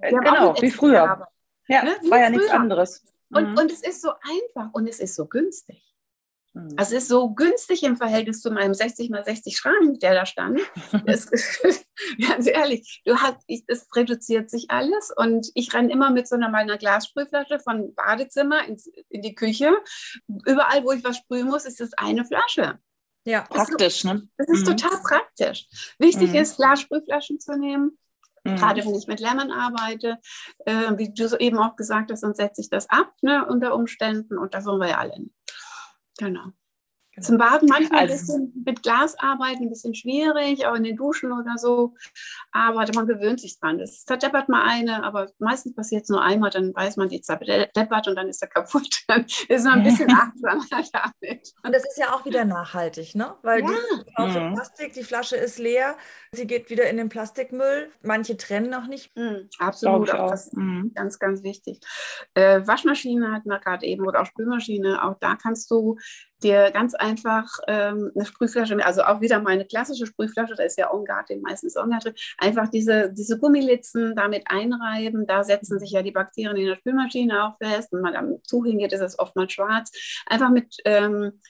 [0.00, 1.28] Äh, genau, wie früher.
[1.68, 1.96] Ja, ne?
[2.02, 3.04] wie war ja nichts anderes.
[3.30, 3.58] Und, mhm.
[3.58, 5.82] und es ist so einfach und es ist so günstig.
[6.54, 6.74] Mhm.
[6.76, 10.26] Also es ist so günstig im Verhältnis zu meinem 60 mal 60 Schrank, der da
[10.26, 10.60] stand.
[11.06, 11.30] es,
[12.28, 16.36] ganz ehrlich, du hast, ich, es reduziert sich alles und ich renne immer mit so
[16.36, 19.76] einer meiner Glassprühflasche von Badezimmer ins, in die Küche.
[20.46, 22.78] Überall, wo ich was sprühen muss, ist es eine Flasche.
[23.24, 24.26] Ja, praktisch, ne?
[24.38, 24.76] Das ist mhm.
[24.76, 25.66] total praktisch.
[25.98, 26.36] Wichtig mhm.
[26.36, 27.98] ist, Glassprühflaschen zu nehmen.
[28.44, 28.56] Mhm.
[28.56, 30.18] Gerade wenn ich mit Lemon arbeite,
[30.64, 34.38] äh, wie du eben auch gesagt hast, dann setze ich das ab ne, unter Umständen
[34.38, 35.26] und da wollen wir ja alle.
[36.18, 36.52] Genau.
[37.18, 37.26] Genau.
[37.26, 40.96] Zum Baden manchmal also, ein bisschen mit Glas arbeiten, ein bisschen schwierig, auch in den
[40.96, 41.94] Duschen oder so.
[42.52, 43.80] Aber man gewöhnt sich dran.
[43.80, 48.08] Es zerdeppert mal eine, aber meistens passiert es nur einmal, dann weiß man, die zerdeppert
[48.08, 48.88] und dann ist er kaputt.
[49.08, 51.54] Dann ist man ein bisschen achtsamer damit.
[51.62, 53.34] Und das ist ja auch wieder nachhaltig, ne?
[53.42, 53.68] Weil ja.
[54.18, 54.54] die mhm.
[54.54, 55.96] Plastik, die Flasche ist leer,
[56.32, 57.90] sie geht wieder in den Plastikmüll.
[58.02, 59.16] Manche trennen noch nicht.
[59.16, 60.92] Mhm, absolut, auch das mhm.
[60.94, 61.80] ganz, ganz wichtig.
[62.34, 65.96] Äh, Waschmaschine hat man gerade eben oder auch Spülmaschine, auch da kannst du
[66.42, 70.92] dir ganz einfach ähm, eine Sprühflasche, also auch wieder meine klassische Sprühflasche, da ist ja
[70.92, 75.90] Ongard, den meisten ist Ongard drin, einfach diese, diese Gummilitzen damit einreiben, da setzen sich
[75.90, 79.18] ja die Bakterien in der Spülmaschine auch fest, wenn man am Tuch hingeht, ist es
[79.18, 79.90] oftmals schwarz,
[80.26, 81.40] einfach mit ähm,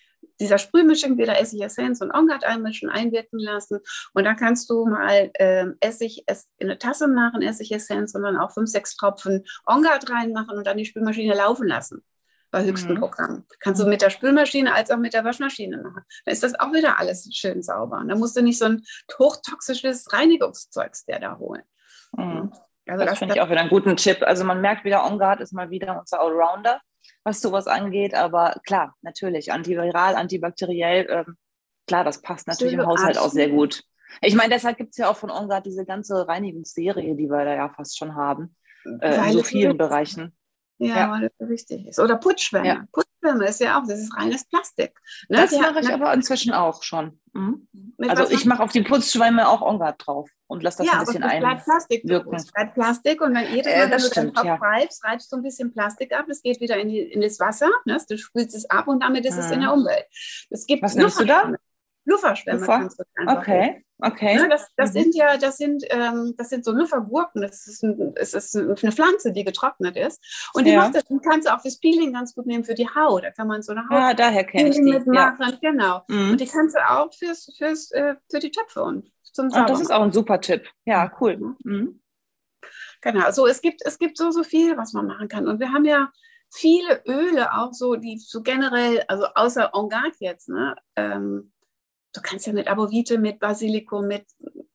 [0.40, 3.80] dieser Sprühmischung wieder Essig-Essenz und Ongard einmischen, einwirken lassen.
[4.14, 6.24] Und da kannst du mal ähm, Essig
[6.58, 10.76] in eine Tasse machen, Essig-Essenz, und dann auch fünf, sechs Tropfen Ongard reinmachen und dann
[10.76, 12.04] die Spülmaschine laufen lassen
[12.50, 13.00] bei höchsten mhm.
[13.00, 13.46] Programmen.
[13.60, 16.02] Kannst du mit der Spülmaschine als auch mit der Waschmaschine machen.
[16.24, 17.98] Dann ist das auch wieder alles schön sauber.
[17.98, 18.82] Und dann musst du nicht so ein
[19.18, 21.62] hochtoxisches Reinigungszeug der da holen.
[22.16, 22.52] Mhm.
[22.86, 24.22] Also das, das finde ich auch wieder einen guten Tipp.
[24.22, 26.80] Also man merkt wieder, OnGuard ist mal wieder unser Allrounder,
[27.22, 28.14] was sowas angeht.
[28.14, 31.36] Aber klar, natürlich, antiviral, antibakteriell, ähm,
[31.86, 33.82] klar, das passt natürlich im Haushalt auch sehr gut.
[34.22, 37.54] Ich meine, deshalb gibt es ja auch von OnGuard diese ganze Reinigungsserie, die wir da
[37.54, 38.56] ja fast schon haben,
[39.00, 40.37] äh, in so vielen Bereichen.
[40.78, 41.98] Ja, ja, weil das so wichtig ist.
[41.98, 42.66] Oder Putzschwämme.
[42.66, 42.84] Ja.
[42.92, 44.92] Putzschwämme ist ja auch, das ist reines Plastik.
[45.28, 45.38] Ne?
[45.38, 47.18] Das mache ich aber inzwischen auch schon.
[47.32, 47.68] Mhm.
[48.08, 51.22] Also ich mache auf die Putzschwämme auch Ongard drauf und lasse das ja, ein bisschen
[51.24, 51.42] ein.
[51.42, 52.04] Ja, Plastik.
[52.04, 54.54] Es bleibt Plastik und wenn jedes Mal, äh, wenn du stimmt, den Topf ja.
[54.54, 57.70] reibst, reibst du ein bisschen Plastik ab, es geht wieder in, die, in das Wasser,
[57.84, 57.98] ne?
[58.08, 59.40] du spülst es ab und damit ist mhm.
[59.40, 59.80] es in der mhm.
[59.80, 60.06] Umwelt.
[60.50, 61.52] Es gibt Was nimmst du da?
[62.08, 62.78] Lufferschwämme Luffer?
[62.78, 64.36] kannst du Okay, okay.
[64.36, 64.98] Ja, das, das mhm.
[64.98, 67.42] sind ja, das sind, ähm, das sind so Luffergurken.
[67.42, 70.50] Das ist, ein, es ist eine Pflanze, die getrocknet ist.
[70.54, 70.80] Und die, ja.
[70.80, 73.24] macht das, die kannst du auch fürs Peeling ganz gut nehmen für die Haut.
[73.24, 73.92] Da kann man so eine Haut.
[73.92, 74.82] Ja, daher kenne ich die.
[74.82, 75.58] Mitmachen.
[75.60, 75.70] Ja.
[75.70, 76.02] Genau.
[76.08, 76.30] Mhm.
[76.30, 79.66] Und die kannst du auch fürs, fürs, äh, für die Töpfe und zum Sauber.
[79.66, 80.66] das ist auch ein super Tipp.
[80.86, 81.36] Ja, cool.
[81.36, 81.56] Mhm.
[81.64, 82.00] mhm.
[83.00, 83.30] Genau.
[83.30, 85.46] So, es gibt, es gibt so, so viel, was man machen kann.
[85.46, 86.10] Und wir haben ja
[86.50, 91.52] viele Öle auch so, die so generell, also außer Ongard jetzt, ne, ähm,
[92.12, 94.26] du kannst ja mit Abovite, mit Basilikum, mit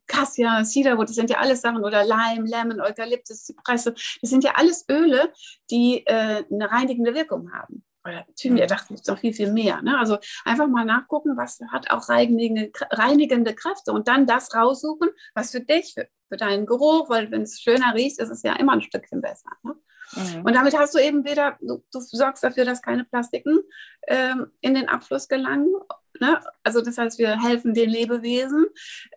[0.07, 4.53] Cassia, Cedarwood, das sind ja alles Sachen, oder Leim, Lemon, Eukalyptus, Zypresse, das sind ja
[4.55, 5.31] alles Öle,
[5.71, 7.83] die äh, eine reinigende Wirkung haben.
[8.05, 8.69] Oder Thymian, mhm.
[8.69, 9.81] dachte ich, noch viel, viel mehr.
[9.81, 9.97] Ne?
[9.97, 15.51] Also einfach mal nachgucken, was hat auch reinigende, reinigende Kräfte und dann das raussuchen, was
[15.51, 18.73] für dich, für, für deinen Geruch, weil wenn es schöner riecht, ist es ja immer
[18.73, 19.49] ein Stückchen besser.
[19.63, 19.75] Ne?
[20.15, 20.45] Mhm.
[20.45, 23.61] Und damit hast du eben wieder, du, du sorgst dafür, dass keine Plastiken
[24.07, 25.73] ähm, in den Abfluss gelangen
[26.19, 26.39] Ne?
[26.63, 28.67] Also das heißt, wir helfen den Lebewesen.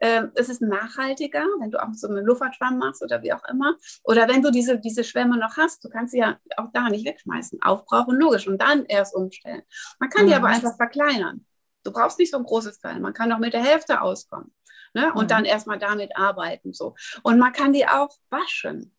[0.01, 3.77] Ähm, es ist nachhaltiger, wenn du auch so einen Luftfahrtschwamm machst oder wie auch immer.
[4.05, 7.07] Oder wenn du diese, diese Schwämme noch hast, du kannst sie ja auch da nicht
[7.07, 7.63] wegschmeißen.
[7.63, 9.63] Aufbrauchen, logisch, und dann erst umstellen.
[9.99, 10.29] Man kann mhm.
[10.29, 11.45] die aber einfach verkleinern.
[11.85, 12.99] Du brauchst nicht so ein großes Teil.
[13.01, 14.53] Man kann auch mit der Hälfte auskommen.
[14.95, 15.13] Ne?
[15.13, 15.29] Und mhm.
[15.29, 16.73] dann erstmal damit arbeiten.
[16.73, 16.95] So.
[17.23, 18.93] Und man kann die auch waschen.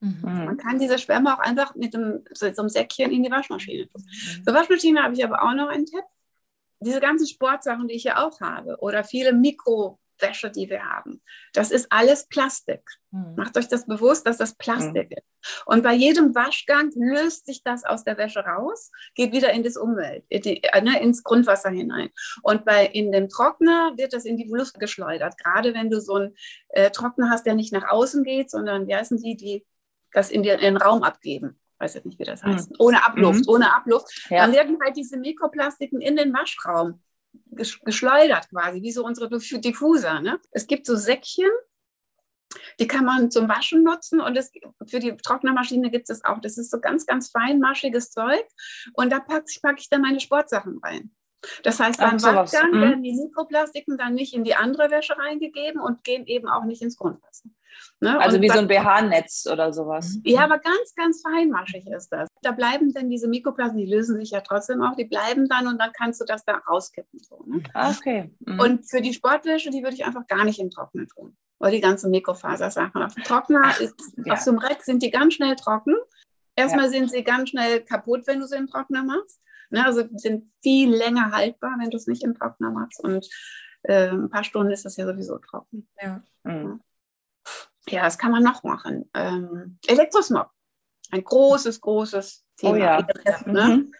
[0.00, 0.20] Mhm.
[0.22, 4.02] Man kann diese Schwämme auch einfach mit einem, so einem Säckchen in die Waschmaschine tun.
[4.02, 4.44] Mhm.
[4.44, 6.04] Zur Waschmaschine habe ich aber auch noch einen Tipp
[6.80, 11.70] diese ganzen Sportsachen, die ich ja auch habe, oder viele Mikrowäsche, die wir haben, das
[11.70, 12.82] ist alles Plastik.
[13.10, 13.34] Hm.
[13.36, 15.18] Macht euch das bewusst, dass das Plastik hm.
[15.18, 15.64] ist.
[15.66, 19.76] Und bei jedem Waschgang löst sich das aus der Wäsche raus, geht wieder in das
[19.76, 22.10] Umwelt, in die, äh, ne, ins Grundwasser hinein.
[22.42, 25.38] Und bei, in dem Trockner wird das in die Luft geschleudert.
[25.38, 26.36] Gerade wenn du so einen
[26.68, 29.66] äh, Trockner hast, der nicht nach außen geht, sondern, wie heißen die, die
[30.12, 32.76] das in, die, in den Raum abgeben weiß jetzt nicht, wie das heißt, mhm.
[32.78, 33.54] ohne Abluft, mhm.
[33.54, 34.38] ohne Abluft, ja.
[34.38, 37.02] dann werden halt diese Mikroplastiken in den Waschraum
[37.50, 40.20] geschleudert quasi, wie so unsere Diffuser.
[40.20, 40.40] Ne?
[40.50, 41.50] Es gibt so Säckchen,
[42.80, 44.50] die kann man zum Waschen nutzen und es,
[44.86, 46.40] für die Trocknermaschine gibt es auch.
[46.40, 48.44] Das ist so ganz, ganz feinmaschiges Zeug
[48.94, 51.10] und da packe ich, pack ich dann meine Sportsachen rein.
[51.62, 52.80] Das heißt, beim Waschgang mhm.
[52.80, 56.82] werden die Mikroplastiken dann nicht in die andere Wäsche reingegeben und gehen eben auch nicht
[56.82, 57.48] ins Grundwasser.
[58.00, 58.18] Ne?
[58.20, 60.18] Also und wie so ein BH-Netz oder sowas.
[60.24, 62.28] Ja, aber ganz, ganz feinmaschig ist das.
[62.42, 65.78] Da bleiben dann diese Mikroplasten, die lösen sich ja trotzdem auch, die bleiben dann und
[65.78, 67.18] dann kannst du das da rauskippen.
[67.20, 67.62] So, ne?
[67.74, 68.32] Ah, okay.
[68.40, 68.60] Mhm.
[68.60, 71.36] Und für die Sportwäsche, die würde ich einfach gar nicht im Trocknen tun.
[71.60, 73.02] Oder die ganzen Mikrofasersachen.
[73.02, 74.34] Auf dem Trockner, Ach, ist, ja.
[74.34, 75.96] auf so einem Reck sind die ganz schnell trocken.
[76.54, 76.90] Erstmal ja.
[76.90, 79.40] sind sie ganz schnell kaputt, wenn du sie im Trockner machst.
[79.70, 79.84] Ne?
[79.84, 83.02] Also sind viel länger haltbar, wenn du es nicht im Trockner machst.
[83.02, 83.28] Und
[83.82, 85.88] äh, ein paar Stunden ist das ja sowieso trocken.
[86.00, 86.22] Ja.
[86.44, 86.80] Mhm.
[87.90, 89.10] Ja, was kann man noch machen?
[89.14, 90.50] Ähm, Elektrosmog.
[91.10, 92.72] Ein großes, großes Thema.
[92.72, 93.06] Oh ja.
[93.46, 93.68] Ne?
[93.68, 93.92] Mhm.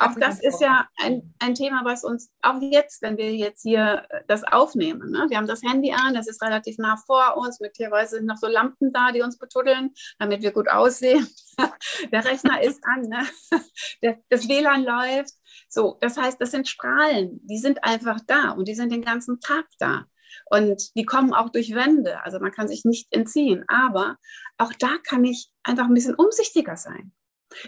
[0.00, 4.06] Auch das ist ja ein, ein Thema, was uns auch jetzt, wenn wir jetzt hier
[4.08, 5.26] äh, das aufnehmen, ne?
[5.28, 8.46] wir haben das Handy an, das ist relativ nah vor uns, möglicherweise sind noch so
[8.46, 11.28] Lampen da, die uns betuddeln, damit wir gut aussehen.
[12.12, 13.26] Der Rechner ist an, ne?
[14.02, 15.34] Der, das WLAN läuft.
[15.68, 19.38] So, das heißt, das sind Strahlen, die sind einfach da und die sind den ganzen
[19.40, 20.06] Tag da.
[20.46, 23.64] Und die kommen auch durch Wände, also man kann sich nicht entziehen.
[23.68, 24.16] Aber
[24.58, 27.12] auch da kann ich einfach ein bisschen umsichtiger sein.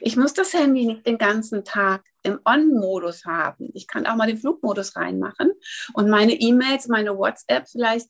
[0.00, 3.70] Ich muss das Handy nicht den ganzen Tag im On-Modus haben.
[3.74, 5.52] Ich kann auch mal den Flugmodus reinmachen
[5.94, 8.08] und meine E-Mails, meine WhatsApp vielleicht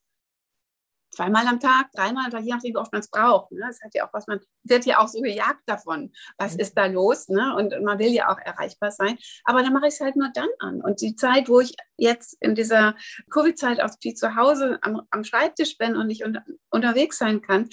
[1.14, 3.53] zweimal am Tag, dreimal Tag, je nachdem, wie oft man es braucht.
[3.53, 3.61] Ne?
[3.66, 6.12] Das hat ja auch was, man wird ja auch so gejagt davon.
[6.38, 7.29] Was ist da los?
[7.29, 7.55] Ne?
[7.55, 9.18] Und man will ja auch erreichbar sein.
[9.44, 10.81] Aber dann mache ich es halt nur dann an.
[10.81, 12.96] Und die Zeit, wo ich jetzt in dieser
[13.31, 17.68] Covid-Zeit auch viel zu Hause am, am Schreibtisch bin und nicht unter, unterwegs sein kann,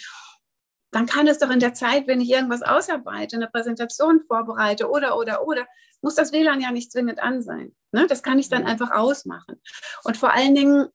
[0.91, 5.17] dann kann es doch in der Zeit, wenn ich irgendwas ausarbeite, eine Präsentation vorbereite oder,
[5.17, 5.67] oder, oder,
[6.01, 7.75] muss das WLAN ja nicht zwingend an sein.
[7.91, 8.07] Ne?
[8.07, 9.61] Das kann ich dann einfach ausmachen.
[10.03, 10.87] Und vor allen Dingen,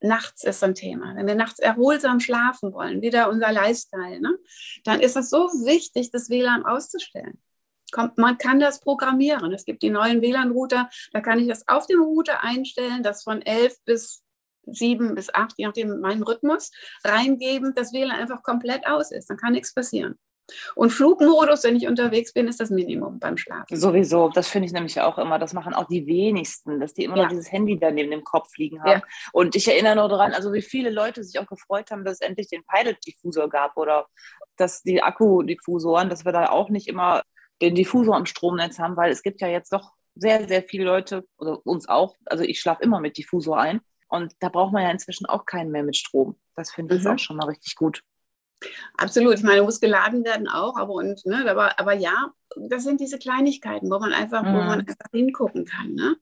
[0.00, 1.14] nachts ist ein Thema.
[1.16, 4.38] Wenn wir nachts erholsam schlafen wollen, wieder unser Lifestyle, ne?
[4.84, 7.40] dann ist es so wichtig, das WLAN auszustellen.
[7.90, 9.52] Kommt, man kann das programmieren.
[9.52, 13.42] Es gibt die neuen WLAN-Router, da kann ich das auf dem Router einstellen, das von
[13.42, 14.22] 11 bis
[14.70, 16.70] sieben bis acht, je nachdem meinen Rhythmus,
[17.02, 19.30] reingeben, dass WLAN einfach komplett aus ist.
[19.30, 20.18] Dann kann nichts passieren.
[20.74, 23.76] Und Flugmodus, wenn ich unterwegs bin, ist das Minimum beim Schlafen.
[23.76, 25.38] Sowieso, das finde ich nämlich auch immer.
[25.38, 27.22] Das machen auch die wenigsten, dass die immer ja.
[27.24, 29.00] noch dieses Handy da neben dem Kopf liegen haben.
[29.00, 29.02] Ja.
[29.32, 32.20] Und ich erinnere nur daran, also wie viele Leute sich auch gefreut haben, dass es
[32.20, 34.06] endlich den Pilot-Diffusor gab oder
[34.56, 37.22] dass die Akkudiffusoren, dass wir da auch nicht immer
[37.60, 41.24] den Diffusor am Stromnetz haben, weil es gibt ja jetzt doch sehr, sehr viele Leute,
[41.38, 43.80] oder uns auch, also ich schlafe immer mit Diffusor ein.
[44.08, 46.38] Und da braucht man ja inzwischen auch keinen mehr mit Strom.
[46.56, 47.10] Das finde ich mhm.
[47.10, 48.02] auch schon mal richtig gut.
[48.96, 49.34] Absolut.
[49.34, 53.18] Ich meine, muss geladen werden auch, aber und, ne, aber, aber ja, das sind diese
[53.18, 54.48] Kleinigkeiten, wo man einfach, mhm.
[54.48, 55.94] wo man einfach hingucken kann.
[55.94, 56.16] Ne?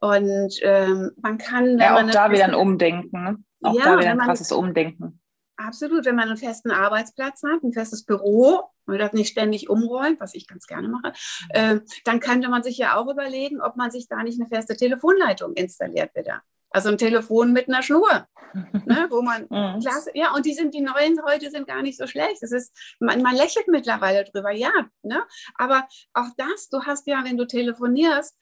[0.00, 1.78] Und ähm, man kann.
[1.78, 3.22] Ja, auch da wieder ein Umdenken.
[3.22, 3.38] Ne?
[3.62, 5.20] Auch ja, da wieder ein krasses Umdenken.
[5.56, 10.18] Absolut, wenn man einen festen Arbeitsplatz hat, ein festes Büro und das nicht ständig umräumt,
[10.18, 11.12] was ich ganz gerne mache,
[11.50, 14.76] äh, dann könnte man sich ja auch überlegen, ob man sich da nicht eine feste
[14.76, 16.42] Telefonleitung installiert wieder.
[16.74, 19.80] Also ein Telefon mit einer Schnur, ne, wo man, mhm.
[19.80, 22.42] klasse, ja, und die sind, die neuen heute sind gar nicht so schlecht.
[22.42, 25.22] Das ist, man, man lächelt mittlerweile drüber, ja, ne,
[25.54, 28.36] aber auch das, du hast ja, wenn du telefonierst,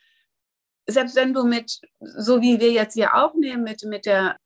[0.87, 4.39] selbst wenn du mit, so wie wir jetzt hier aufnehmen, mit, mit der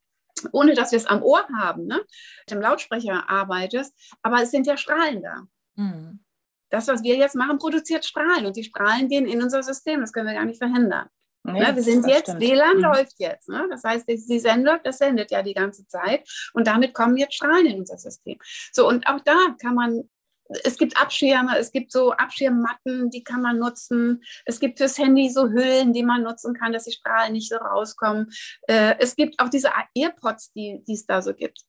[0.51, 4.67] ohne dass wir es am Ohr haben, ne, mit dem Lautsprecher arbeitest, aber es sind
[4.67, 5.47] ja Strahlen da.
[5.77, 6.25] Mhm.
[6.71, 10.13] Das, was wir jetzt machen, produziert Strahlen und die Strahlen gehen in unser System, das
[10.13, 11.09] können wir gar nicht verhindern.
[11.53, 12.41] Nee, ne, wir sind jetzt, stimmt.
[12.41, 12.83] WLAN mhm.
[12.83, 13.49] läuft jetzt.
[13.49, 13.67] Ne?
[13.71, 17.67] Das heißt, die Sendung, das sendet ja die ganze Zeit und damit kommen jetzt Strahlen
[17.67, 18.39] in unser System.
[18.73, 20.09] So, und auch da kann man
[20.49, 24.23] es gibt Abschirme, es gibt so Abschirmmatten, die kann man nutzen.
[24.45, 27.57] Es gibt fürs Handy so Hüllen, die man nutzen kann, dass die Strahlen nicht so
[27.57, 28.31] rauskommen.
[28.69, 31.63] Äh, es gibt auch diese Earpods, die es da so gibt.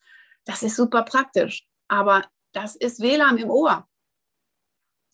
[0.45, 1.65] Das ist super praktisch.
[1.87, 3.87] Aber das ist WLAN im Ohr.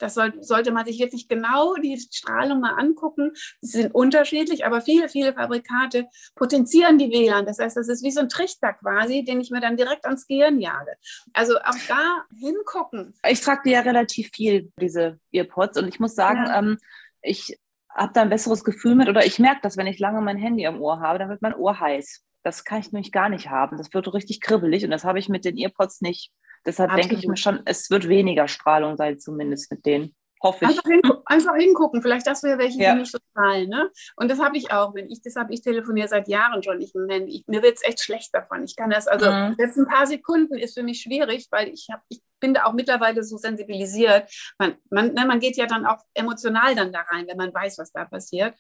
[0.04, 3.32] Das soll, sollte man sich wirklich genau die Strahlung mal angucken.
[3.62, 7.46] Sie sind unterschiedlich, aber viele, viele Fabrikate potenzieren die WLAN.
[7.46, 10.28] Das heißt, das ist wie so ein Trichter quasi, den ich mir dann direkt ans
[10.28, 10.92] Gehirn jage.
[11.32, 13.14] Also auch da hingucken.
[13.26, 15.78] Ich trage ja relativ viel, diese Earpods.
[15.78, 16.60] Und ich muss sagen, ja.
[16.60, 16.78] ähm,
[17.22, 17.58] ich
[17.90, 20.68] habe da ein besseres Gefühl mit oder ich merke das, wenn ich lange mein Handy
[20.68, 22.26] am Ohr habe, dann wird mein Ohr heiß.
[22.44, 23.78] Das kann ich nämlich gar nicht haben.
[23.78, 26.34] Das wird richtig kribbelig und das habe ich mit den Earpods nicht.
[26.66, 27.12] Deshalb Absolut.
[27.12, 30.16] denke ich mir schon, es wird weniger Strahlung sein, zumindest mit denen.
[30.44, 30.72] Hoffe ich.
[30.72, 32.94] Einfach, hin, einfach hingucken, vielleicht das wäre welche, ja.
[32.94, 33.70] die nicht so strahlen.
[33.70, 33.90] Ne?
[34.18, 36.82] Und das habe ich auch, wenn ich, das habe ich telefoniere seit Jahren schon.
[36.82, 38.62] Ich, ich mir wird es echt schlecht davon.
[38.66, 39.56] Ich kann das, also mhm.
[39.58, 42.74] jetzt ein paar Sekunden ist für mich schwierig, weil ich habe, ich bin da auch
[42.74, 44.30] mittlerweile so sensibilisiert.
[44.60, 47.78] Man, man, ne, man geht ja dann auch emotional dann da rein, wenn man weiß,
[47.78, 48.54] was da passiert.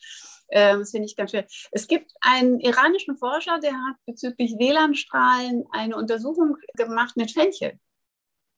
[0.51, 1.45] Ähm, das finde ich ganz schwer.
[1.73, 7.77] Es gibt einen iranischen Forscher, der hat bezüglich WLAN-Strahlen eine Untersuchung gemacht mit Fenchel.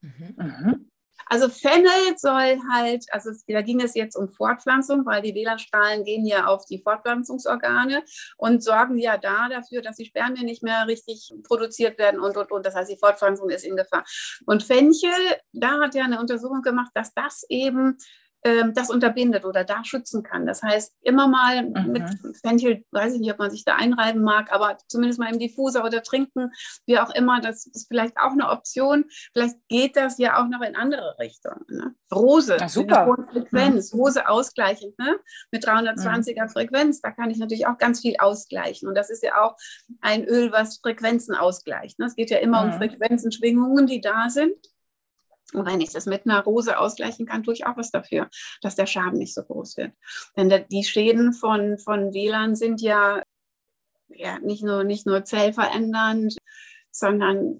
[0.06, 0.36] Mhm.
[0.38, 0.92] mhm.
[1.28, 6.26] Also Fennel soll halt, also da ging es jetzt um Fortpflanzung, weil die WLAN-Strahlen gehen
[6.26, 8.04] ja auf die Fortpflanzungsorgane
[8.38, 12.52] und sorgen ja da dafür, dass die Spermien nicht mehr richtig produziert werden und, und,
[12.52, 12.66] und.
[12.66, 14.04] Das heißt, die Fortpflanzung ist in Gefahr.
[14.46, 15.10] Und Fenchel,
[15.52, 17.98] da hat er eine Untersuchung gemacht, dass das eben
[18.46, 20.46] ähm, das unterbindet oder da schützen kann.
[20.46, 21.92] Das heißt, immer mal mhm.
[21.92, 22.04] mit
[22.46, 25.84] Fenchel, weiß ich nicht, ob man sich da einreiben mag, aber zumindest mal im Diffuser
[25.84, 26.52] oder trinken,
[26.86, 29.06] wie auch immer, das ist vielleicht auch eine Option.
[29.34, 31.66] Vielleicht geht das ja auch noch in andere Richtungen.
[31.70, 31.96] Ne?
[32.14, 33.18] Rose, Ach, super.
[33.32, 34.00] Frequenz, mhm.
[34.00, 35.20] Rose ausgleichend, ne?
[35.52, 36.50] mit 320er mhm.
[36.50, 38.88] Frequenz, da kann ich natürlich auch ganz viel ausgleichen.
[38.88, 39.56] Und das ist ja auch
[40.02, 41.98] ein Öl, was Frequenzen ausgleicht.
[41.98, 42.06] Ne?
[42.06, 42.74] Es geht ja immer um mhm.
[42.74, 44.56] Frequenzen, Schwingungen, die da sind.
[45.54, 48.30] Und wenn ich das mit einer Rose ausgleichen kann, tue ich auch was dafür,
[48.62, 49.94] dass der Schaden nicht so groß wird.
[50.36, 53.22] Denn die Schäden von, von WLAN sind ja,
[54.10, 56.38] ja nicht, nur, nicht nur zellverändernd,
[56.92, 57.60] sondern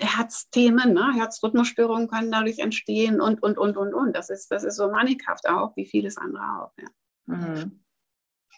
[0.00, 1.12] Herzthemen, ne?
[1.14, 4.16] Herzrhythmusstörungen können dadurch entstehen und, und, und, und, und.
[4.16, 6.72] Das ist, das ist so mannighaft auch, wie vieles andere auch.
[6.78, 6.88] Ja.
[7.26, 7.83] Mhm.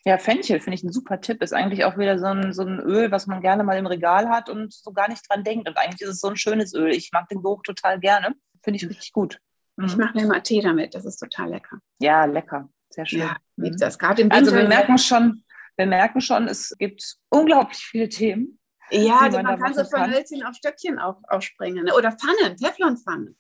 [0.07, 1.43] Ja, Fenchel finde ich ein super Tipp.
[1.43, 4.29] Ist eigentlich auch wieder so ein, so ein Öl, was man gerne mal im Regal
[4.29, 5.69] hat und so gar nicht dran denkt.
[5.69, 6.91] Und eigentlich ist es so ein schönes Öl.
[6.91, 8.33] Ich mag den Geruch total gerne.
[8.63, 9.41] Finde ich richtig gut.
[9.75, 9.87] Mhm.
[9.87, 10.95] Ich mache mir mal Tee damit.
[10.95, 11.79] Das ist total lecker.
[11.99, 12.71] Ja, lecker.
[12.91, 13.19] Sehr schön.
[13.19, 13.77] Ja, mhm.
[13.79, 14.37] das gerade im Winter.
[14.37, 15.43] Also wir merken schon,
[15.77, 18.61] wir merken schon, es gibt unglaublich viele Themen.
[18.93, 21.87] Ja, man, man kann so von Hölzchen auf Stöckchen auch, aufspringen.
[21.87, 21.95] Ne?
[21.95, 23.37] Oder Pfannen, Teflonpfannen.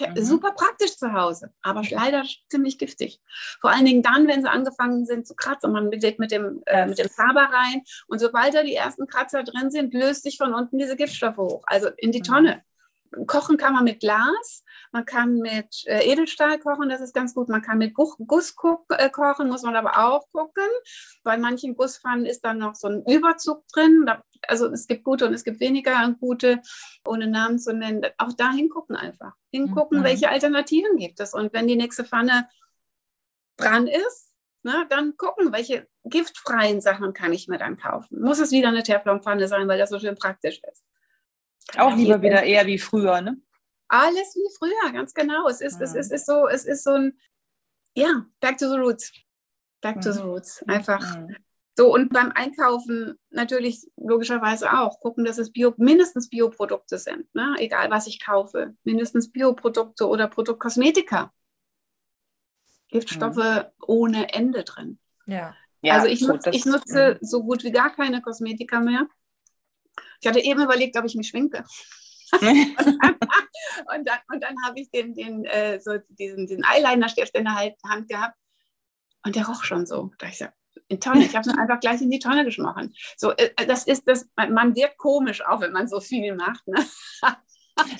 [0.00, 0.24] Mhm.
[0.24, 3.20] Super praktisch zu Hause, aber leider ziemlich giftig.
[3.60, 5.72] Vor allen Dingen dann, wenn sie angefangen sind zu kratzen.
[5.72, 9.44] Man geht mit dem, äh, mit dem Faber rein und sobald da die ersten Kratzer
[9.44, 12.24] drin sind, löst sich von unten diese Giftstoffe hoch, also in die mhm.
[12.24, 12.62] Tonne.
[13.26, 17.48] Kochen kann man mit Glas, man kann mit äh, Edelstahl kochen, das ist ganz gut.
[17.48, 18.54] Man kann mit Guss, Guss
[18.90, 20.68] äh, kochen, muss man aber auch gucken.
[21.22, 24.04] Bei manchen Gusspfannen ist dann noch so ein Überzug drin.
[24.06, 26.60] Da, also es gibt gute und es gibt weniger gute,
[27.06, 28.04] ohne Namen zu nennen.
[28.18, 29.32] Auch da hingucken einfach.
[29.50, 30.04] Hingucken, mhm.
[30.04, 31.34] welche Alternativen gibt es.
[31.34, 32.48] Und wenn die nächste Pfanne
[33.56, 38.20] dran ist, ne, dann gucken, welche giftfreien Sachen kann ich mir dann kaufen.
[38.20, 40.84] Muss es wieder eine Teflonpfanne sein, weil das so schön praktisch ist.
[41.76, 43.40] Auch lieber wieder eher wie früher, ne?
[43.88, 45.48] Alles wie früher, ganz genau.
[45.48, 45.84] Es ist, ja.
[45.84, 47.18] es ist, ist so, es ist so ein,
[47.94, 49.12] ja, back to the roots.
[49.80, 50.28] Back to the mhm.
[50.30, 50.62] roots.
[50.66, 51.16] Einfach.
[51.16, 51.36] Mhm.
[51.76, 57.56] So, und beim Einkaufen natürlich logischerweise auch gucken, dass es Bio, mindestens Bioprodukte sind, ne?
[57.58, 58.76] egal was ich kaufe.
[58.84, 61.32] Mindestens Bioprodukte oder Produktkosmetika.
[62.88, 63.64] Giftstoffe mhm.
[63.86, 65.00] ohne Ende drin.
[65.26, 65.56] Ja.
[65.82, 69.08] also ich, nutz, ich nutze so gut wie gar keine Kosmetika mehr.
[70.20, 71.64] Ich hatte eben überlegt, ob ich mich schminke.
[72.32, 77.54] und dann, und dann habe ich den, den, äh, so diesen, diesen Eyeliner-Stift in der
[77.56, 78.36] Hand gehabt
[79.24, 80.12] und der roch schon so.
[80.18, 80.46] Da ich so,
[80.88, 81.24] in Tonne.
[81.24, 82.94] Ich habe es einfach gleich in die Tonne geschmoren.
[83.16, 86.66] So, äh, das ist das, man wirkt komisch, auch wenn man so viel macht.
[86.66, 86.84] Ne?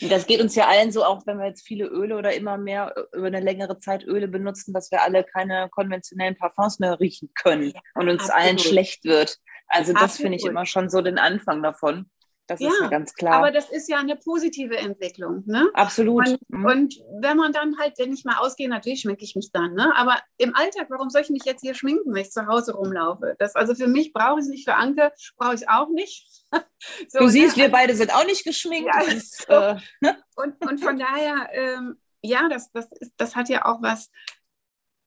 [0.09, 2.95] Das geht uns ja allen so, auch wenn wir jetzt viele Öle oder immer mehr
[2.97, 7.31] äh, über eine längere Zeit Öle benutzen, dass wir alle keine konventionellen Parfums mehr riechen
[7.35, 8.43] können und uns Absolut.
[8.43, 9.39] allen schlecht wird.
[9.67, 12.09] Also das finde ich immer schon so den Anfang davon.
[12.47, 13.35] Das ja, ist ja ganz klar.
[13.35, 15.45] Aber das ist ja eine positive Entwicklung.
[15.47, 15.71] Ne?
[15.73, 16.29] Absolut.
[16.29, 16.67] Und, mhm.
[16.67, 19.73] und, wenn man dann halt, wenn ich mal ausgehe, natürlich schminke ich mich dann.
[19.73, 19.95] Ne?
[19.97, 23.35] Aber im Alltag, warum soll ich mich jetzt hier schminken, wenn ich zu Hause rumlaufe?
[23.39, 26.45] Das, also für mich brauche ich es nicht, für Anke brauche ich es auch nicht.
[27.09, 27.65] so, du siehst, ne?
[27.65, 28.91] wir beide sind auch nicht geschminkt.
[28.95, 29.53] Ja, und, so.
[29.53, 30.17] äh, ne?
[30.37, 34.11] und, und, von daher, ähm, ja, das, das, ist, das hat ja auch was.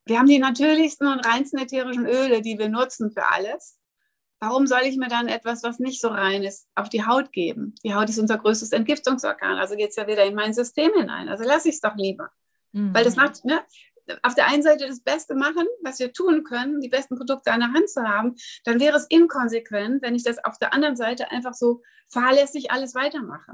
[0.06, 3.78] Wir haben die natürlichsten und reinsten ätherischen Öle, die wir nutzen für alles.
[4.40, 7.74] Warum soll ich mir dann etwas, was nicht so rein ist, auf die Haut geben?
[7.84, 11.28] Die Haut ist unser größtes Entgiftungsorgan, also geht es ja wieder in mein System hinein.
[11.28, 12.30] Also lasse ich es doch lieber.
[12.72, 12.94] Mhm.
[12.94, 13.62] Weil das macht, ne,
[14.22, 17.62] auf der einen Seite das Beste machen, was wir tun können, die besten Produkte an
[17.62, 21.32] der Hand zu haben, dann wäre es inkonsequent, wenn ich das auf der anderen Seite
[21.32, 23.54] einfach so fahrlässig alles weitermache.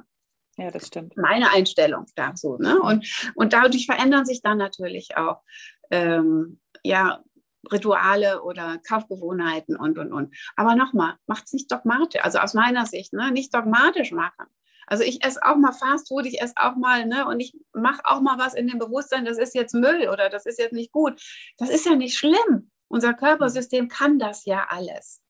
[0.57, 1.17] Ja, das stimmt.
[1.17, 2.57] Meine Einstellung dazu.
[2.59, 2.79] Ne?
[2.79, 5.41] Und, und dadurch verändern sich dann natürlich auch
[5.89, 7.23] ähm, ja,
[7.71, 10.35] Rituale oder Kaufgewohnheiten und, und, und.
[10.55, 14.47] Aber nochmal, macht es nicht dogmatisch, also aus meiner Sicht, ne, nicht dogmatisch machen.
[14.85, 18.01] Also ich esse auch mal Fast Food, ich esse auch mal, ne, und ich mache
[18.03, 20.91] auch mal was in dem Bewusstsein, das ist jetzt Müll oder das ist jetzt nicht
[20.91, 21.21] gut.
[21.57, 22.69] Das ist ja nicht schlimm.
[22.89, 25.21] Unser Körpersystem kann das ja alles.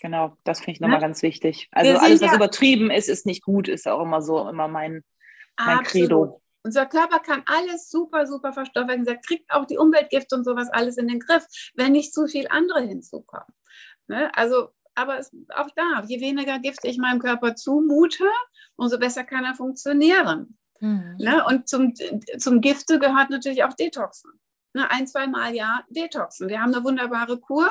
[0.00, 1.06] Genau, das finde ich nochmal ne?
[1.06, 1.68] ganz wichtig.
[1.72, 5.02] Also alles, was ja, übertrieben ist, ist nicht gut, ist auch immer so, immer mein,
[5.58, 6.41] mein Credo.
[6.64, 9.06] Unser Körper kann alles super, super verstoffwechseln.
[9.06, 11.44] Er kriegt auch die Umweltgifte und sowas alles in den Griff,
[11.74, 13.52] wenn nicht zu viel andere hinzukommen.
[14.06, 14.30] Ne?
[14.36, 18.24] Also, aber es, auch da, je weniger Gifte ich meinem Körper zumute,
[18.76, 20.56] umso besser kann er funktionieren.
[20.80, 21.16] Mhm.
[21.18, 21.44] Ne?
[21.46, 21.94] Und zum,
[22.38, 24.30] zum Gifte gehört natürlich auch Detoxen.
[24.74, 24.90] Ne?
[24.90, 26.48] Ein, zwei Mal ja Detoxen.
[26.48, 27.70] Wir haben eine wunderbare Kur.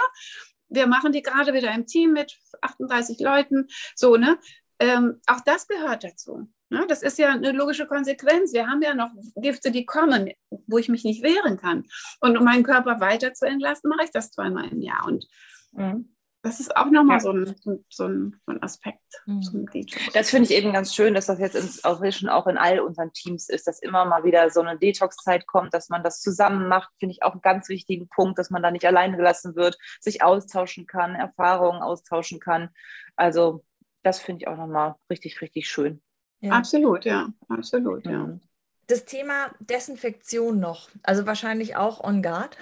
[0.69, 3.67] Wir machen die gerade wieder im Team mit 38 Leuten.
[3.95, 4.39] So, ne?
[4.79, 6.49] Ähm, auch das gehört dazu.
[6.71, 6.85] Ne?
[6.87, 8.53] Das ist ja eine logische Konsequenz.
[8.53, 10.31] Wir haben ja noch Gifte, die kommen,
[10.67, 11.83] wo ich mich nicht wehren kann.
[12.21, 15.05] Und um meinen Körper weiter zu entlasten, mache ich das zweimal im Jahr.
[15.05, 15.27] Und
[15.73, 16.15] mhm.
[16.43, 17.19] das ist auch nochmal ja.
[17.19, 17.55] so, ein,
[17.89, 19.01] so, ein, so ein Aspekt.
[19.25, 19.41] Mhm.
[19.41, 19.65] So
[20.13, 22.79] das finde ich eben ganz schön, dass das jetzt ins, auch, schon auch in all
[22.79, 26.69] unseren Teams ist, dass immer mal wieder so eine Detox-Zeit kommt, dass man das zusammen
[26.69, 29.77] macht, finde ich auch einen ganz wichtigen Punkt, dass man da nicht alleine gelassen wird,
[29.99, 32.69] sich austauschen kann, Erfahrungen austauschen kann.
[33.17, 33.65] Also
[34.03, 36.01] das finde ich auch nochmal richtig, richtig schön.
[36.41, 36.51] Ja.
[36.51, 38.11] Absolut, ja, absolut, ja.
[38.11, 38.41] Mhm.
[38.87, 42.57] Das Thema Desinfektion noch, also wahrscheinlich auch on guard.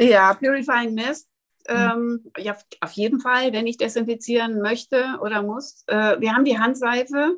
[0.00, 1.28] Ja, Purifying Mist.
[1.68, 1.74] Mhm.
[1.76, 5.84] Ähm, ja, auf jeden Fall, wenn ich desinfizieren möchte oder muss.
[5.86, 7.36] Äh, wir haben die Handseife,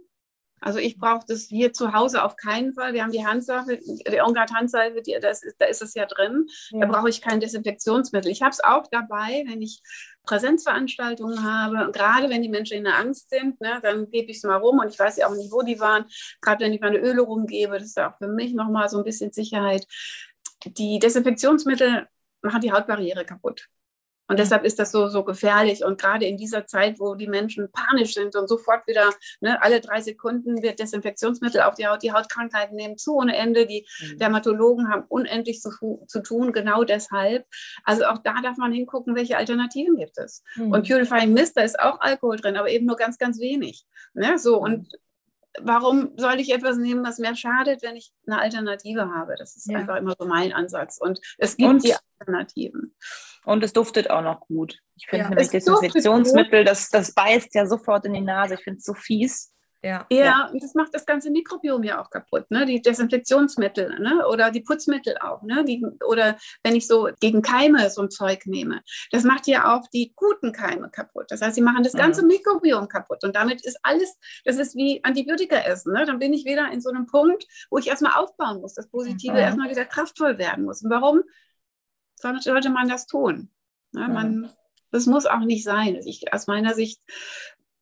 [0.61, 2.94] Also ich brauche das hier zu Hause auf keinen Fall.
[2.94, 6.46] Wir haben die Handseife, die Ongard Handseife, die, das ist, da ist es ja drin.
[6.70, 6.80] Ja.
[6.80, 8.30] Da brauche ich kein Desinfektionsmittel.
[8.30, 9.82] Ich habe es auch dabei, wenn ich
[10.24, 11.92] Präsenzveranstaltungen habe.
[11.92, 14.78] Gerade wenn die Menschen in der Angst sind, ne, dann gebe ich es mal rum
[14.78, 16.07] und ich weiß ja auch nicht, wo die waren.
[16.40, 19.32] Gerade wenn ich meine Öle rumgebe, das ist auch für mich nochmal so ein bisschen
[19.32, 19.86] Sicherheit.
[20.64, 22.09] Die Desinfektionsmittel
[22.42, 23.68] machen die Hautbarriere kaputt.
[24.29, 25.85] Und deshalb ist das so, so gefährlich.
[25.85, 29.11] Und gerade in dieser Zeit, wo die Menschen panisch sind und sofort wieder
[29.41, 33.66] ne, alle drei Sekunden wird Desinfektionsmittel auf die Haut, die Hautkrankheiten nehmen zu ohne Ende.
[33.66, 34.18] Die mhm.
[34.18, 37.47] Dermatologen haben unendlich zu, zu tun, genau deshalb.
[37.85, 40.43] Also auch da darf man hingucken, welche Alternativen gibt es.
[40.57, 40.72] Mhm.
[40.72, 43.85] Und Purifying Mist, da ist auch Alkohol drin, aber eben nur ganz, ganz wenig.
[44.14, 45.05] Ne, so, und mhm
[45.62, 49.34] warum soll ich etwas nehmen, was mir schadet, wenn ich eine Alternative habe?
[49.38, 49.78] Das ist ja.
[49.78, 50.98] einfach immer so mein Ansatz.
[50.98, 52.94] Und es gibt und, die Alternativen.
[53.44, 54.78] Und es duftet auch noch gut.
[54.96, 58.54] Ich finde ja, nämlich Desinfektionsmittel, das, das beißt ja sofort in die Nase.
[58.54, 59.52] Ich finde es so fies.
[59.83, 60.07] Ja.
[60.11, 62.66] ja, und das macht das ganze Mikrobiom ja auch kaputt, ne?
[62.66, 64.27] Die Desinfektionsmittel, ne?
[64.27, 65.64] Oder die Putzmittel auch, ne?
[65.64, 69.87] Die, oder wenn ich so gegen Keime so ein Zeug nehme, das macht ja auch
[69.89, 71.27] die guten Keime kaputt.
[71.29, 72.27] Das heißt, sie machen das ganze ja.
[72.27, 73.22] Mikrobiom kaputt.
[73.22, 75.93] Und damit ist alles, das ist wie Antibiotika essen.
[75.93, 76.05] Ne?
[76.05, 79.35] Dann bin ich wieder in so einem Punkt, wo ich erstmal aufbauen muss, das Positive
[79.35, 79.41] ja.
[79.41, 80.83] erstmal wieder kraftvoll werden muss.
[80.83, 81.22] Und warum
[82.16, 83.51] sollte man das tun?
[83.93, 84.09] Ne?
[84.09, 84.51] Man,
[84.91, 85.97] das muss auch nicht sein.
[86.07, 87.01] Ich, aus meiner Sicht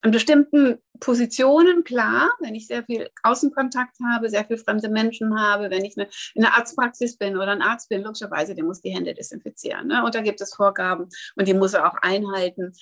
[0.05, 5.71] in bestimmten Positionen, klar, wenn ich sehr viel Außenkontakt habe, sehr viel fremde Menschen habe,
[5.71, 8.95] wenn ich eine, in einer Arztpraxis bin oder ein Arzt bin, logischerweise, der muss die
[8.95, 9.89] Hände desinfizieren.
[9.89, 10.05] Ne?
[10.05, 12.73] Und da gibt es Vorgaben und die muss er auch einhalten.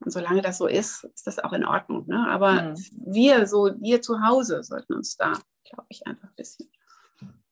[0.00, 2.06] Und solange das so ist, ist das auch in Ordnung.
[2.06, 2.26] Ne?
[2.28, 2.76] Aber mhm.
[3.06, 5.32] wir, so wir zu Hause, sollten uns da,
[5.64, 6.70] glaube ich, einfach ein bisschen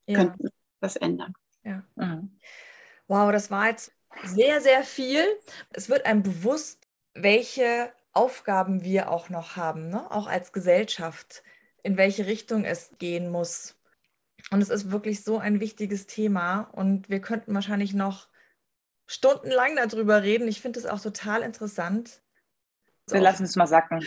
[0.07, 0.17] ja.
[0.17, 0.49] könnten
[0.81, 1.35] das ändern.
[1.65, 1.83] Ja.
[1.97, 2.39] Mhm.
[3.09, 3.93] Wow, das war jetzt
[4.25, 5.25] sehr, sehr viel.
[5.71, 10.11] Es wird einem bewusst, welche Aufgaben wir auch noch haben, ne?
[10.11, 11.43] auch als Gesellschaft,
[11.83, 13.77] in welche Richtung es gehen muss.
[14.51, 18.29] Und es ist wirklich so ein wichtiges Thema und wir könnten wahrscheinlich noch
[19.07, 20.49] stundenlang darüber reden.
[20.49, 22.23] Ich finde es auch total interessant.
[23.09, 23.25] Wir so.
[23.25, 24.05] lassen es mal sacken.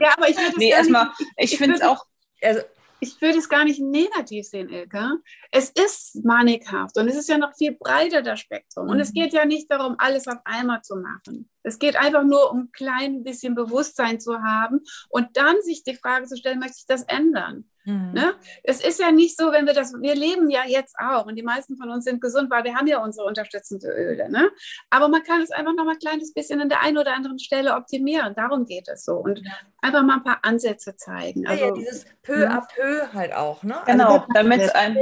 [0.00, 2.06] Ja, aber ich finde nee, erstmal, ich, ich finde es auch.
[2.40, 2.62] Also,
[3.00, 5.16] ich würde es gar nicht negativ sehen, Ilka.
[5.50, 8.88] Es ist mannighaft und es ist ja noch viel breiter das Spektrum.
[8.88, 9.14] Und es mhm.
[9.14, 11.48] geht ja nicht darum, alles auf einmal zu machen.
[11.62, 15.94] Es geht einfach nur um ein klein bisschen Bewusstsein zu haben und dann sich die
[15.94, 17.64] Frage zu stellen, möchte ich das ändern?
[17.90, 18.12] Mhm.
[18.12, 18.34] Ne?
[18.62, 21.42] Es ist ja nicht so, wenn wir das, wir leben ja jetzt auch und die
[21.42, 24.30] meisten von uns sind gesund, weil wir haben ja unsere unterstützende Öle.
[24.30, 24.50] Ne?
[24.90, 27.38] Aber man kann es einfach noch mal ein kleines bisschen an der einen oder anderen
[27.38, 28.34] Stelle optimieren.
[28.34, 29.16] Darum geht es so.
[29.16, 29.52] Und ja.
[29.80, 31.46] einfach mal ein paar Ansätze zeigen.
[31.46, 33.62] Also, ja, dieses peu à peu halt auch.
[33.62, 33.76] Ne?
[33.76, 34.96] Also genau, also, damit es einen,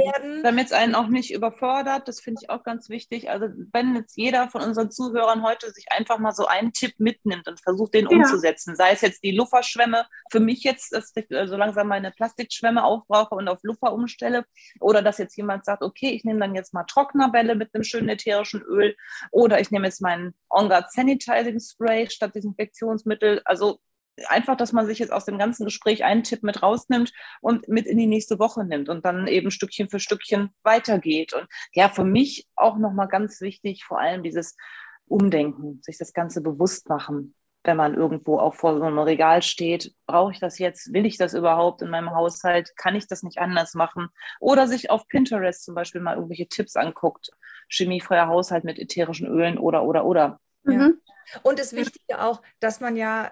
[0.73, 2.07] einen auch nicht überfordert.
[2.07, 3.29] Das finde ich auch ganz wichtig.
[3.29, 7.47] Also wenn jetzt jeder von unseren Zuhörern heute sich einfach mal so einen Tipp mitnimmt
[7.47, 8.17] und versucht, den ja.
[8.17, 12.78] umzusetzen, sei es jetzt die Lufferschwämme, für mich jetzt, dass ich so langsam meine Plastikschwämme
[12.79, 14.45] Schwämme aufbrauche und auf Luffer umstelle.
[14.79, 18.09] Oder dass jetzt jemand sagt, okay, ich nehme dann jetzt mal Trocknerbälle mit einem schönen
[18.09, 18.95] ätherischen Öl.
[19.31, 23.41] Oder ich nehme jetzt meinen On Guard Sanitizing Spray statt Desinfektionsmittel.
[23.45, 23.79] Also
[24.27, 27.85] einfach, dass man sich jetzt aus dem ganzen Gespräch einen Tipp mit rausnimmt und mit
[27.85, 31.33] in die nächste Woche nimmt und dann eben Stückchen für Stückchen weitergeht.
[31.33, 34.57] Und ja, für mich auch nochmal ganz wichtig, vor allem dieses
[35.05, 37.33] Umdenken, sich das Ganze bewusst machen
[37.63, 40.93] wenn man irgendwo auch vor so einem Regal steht, brauche ich das jetzt?
[40.93, 42.75] Will ich das überhaupt in meinem Haushalt?
[42.77, 44.09] Kann ich das nicht anders machen?
[44.39, 47.31] Oder sich auf Pinterest zum Beispiel mal irgendwelche Tipps anguckt.
[47.67, 50.39] Chemiefreier Haushalt mit ätherischen Ölen oder, oder, oder.
[50.63, 51.01] Mhm.
[51.33, 51.39] Ja.
[51.43, 53.31] Und das Wichtige auch, dass man ja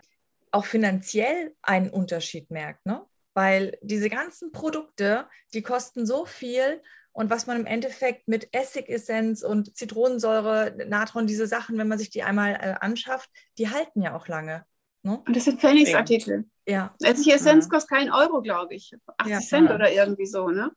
[0.52, 3.06] auch finanziell einen Unterschied merkt, ne?
[3.34, 6.82] Weil diese ganzen Produkte, die kosten so viel
[7.18, 12.12] und was man im Endeffekt mit Essigessenz und Zitronensäure, Natron, diese Sachen, wenn man sich
[12.12, 14.66] die einmal äh, anschafft, die halten ja auch lange.
[15.02, 15.20] Ne?
[15.26, 16.46] Und das sind Pfennigsartikel.
[16.68, 16.94] Ja.
[17.02, 17.70] Essige Essenz mhm.
[17.72, 18.94] kostet keinen Euro, glaube ich.
[19.18, 19.40] 80 ja.
[19.40, 20.72] Cent oder irgendwie so, ne?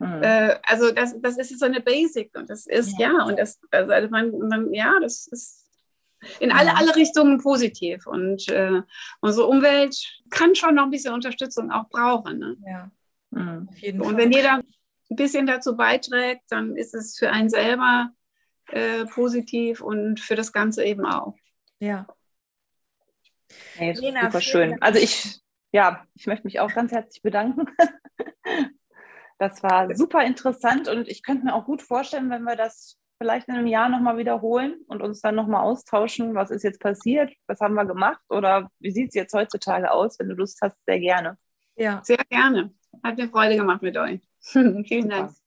[0.00, 0.22] Mhm.
[0.22, 3.58] Äh, also das, das ist so eine Basic und das ist, ja, ja und das,
[3.70, 5.66] also, also man, man, ja, das ist
[6.40, 8.06] in alle, alle Richtungen positiv.
[8.06, 8.82] Und äh,
[9.22, 9.96] unsere Umwelt
[10.28, 12.38] kann schon noch ein bisschen Unterstützung auch brauchen.
[12.38, 12.56] Ne?
[12.66, 12.90] Ja,
[13.30, 13.66] mhm.
[13.70, 14.12] auf jeden und Fall.
[14.12, 14.60] Und wenn jeder
[15.10, 18.10] ein bisschen dazu beiträgt, dann ist es für einen selber
[18.68, 21.34] äh, positiv und für das Ganze eben auch.
[21.80, 22.06] Ja.
[23.74, 24.80] Hey, Lena, super schön.
[24.80, 25.40] Also ich,
[25.72, 27.66] ja, ich möchte mich auch ganz herzlich bedanken.
[29.38, 33.48] Das war super interessant und ich könnte mir auch gut vorstellen, wenn wir das vielleicht
[33.48, 37.58] in einem Jahr nochmal wiederholen und uns dann nochmal austauschen, was ist jetzt passiert, was
[37.60, 41.00] haben wir gemacht oder wie sieht es jetzt heutzutage aus, wenn du Lust hast, sehr
[41.00, 41.38] gerne.
[41.74, 42.74] Ja, sehr gerne.
[43.02, 44.20] Hat mir Freude gemacht mit euch.
[44.86, 45.39] Vielen Dank.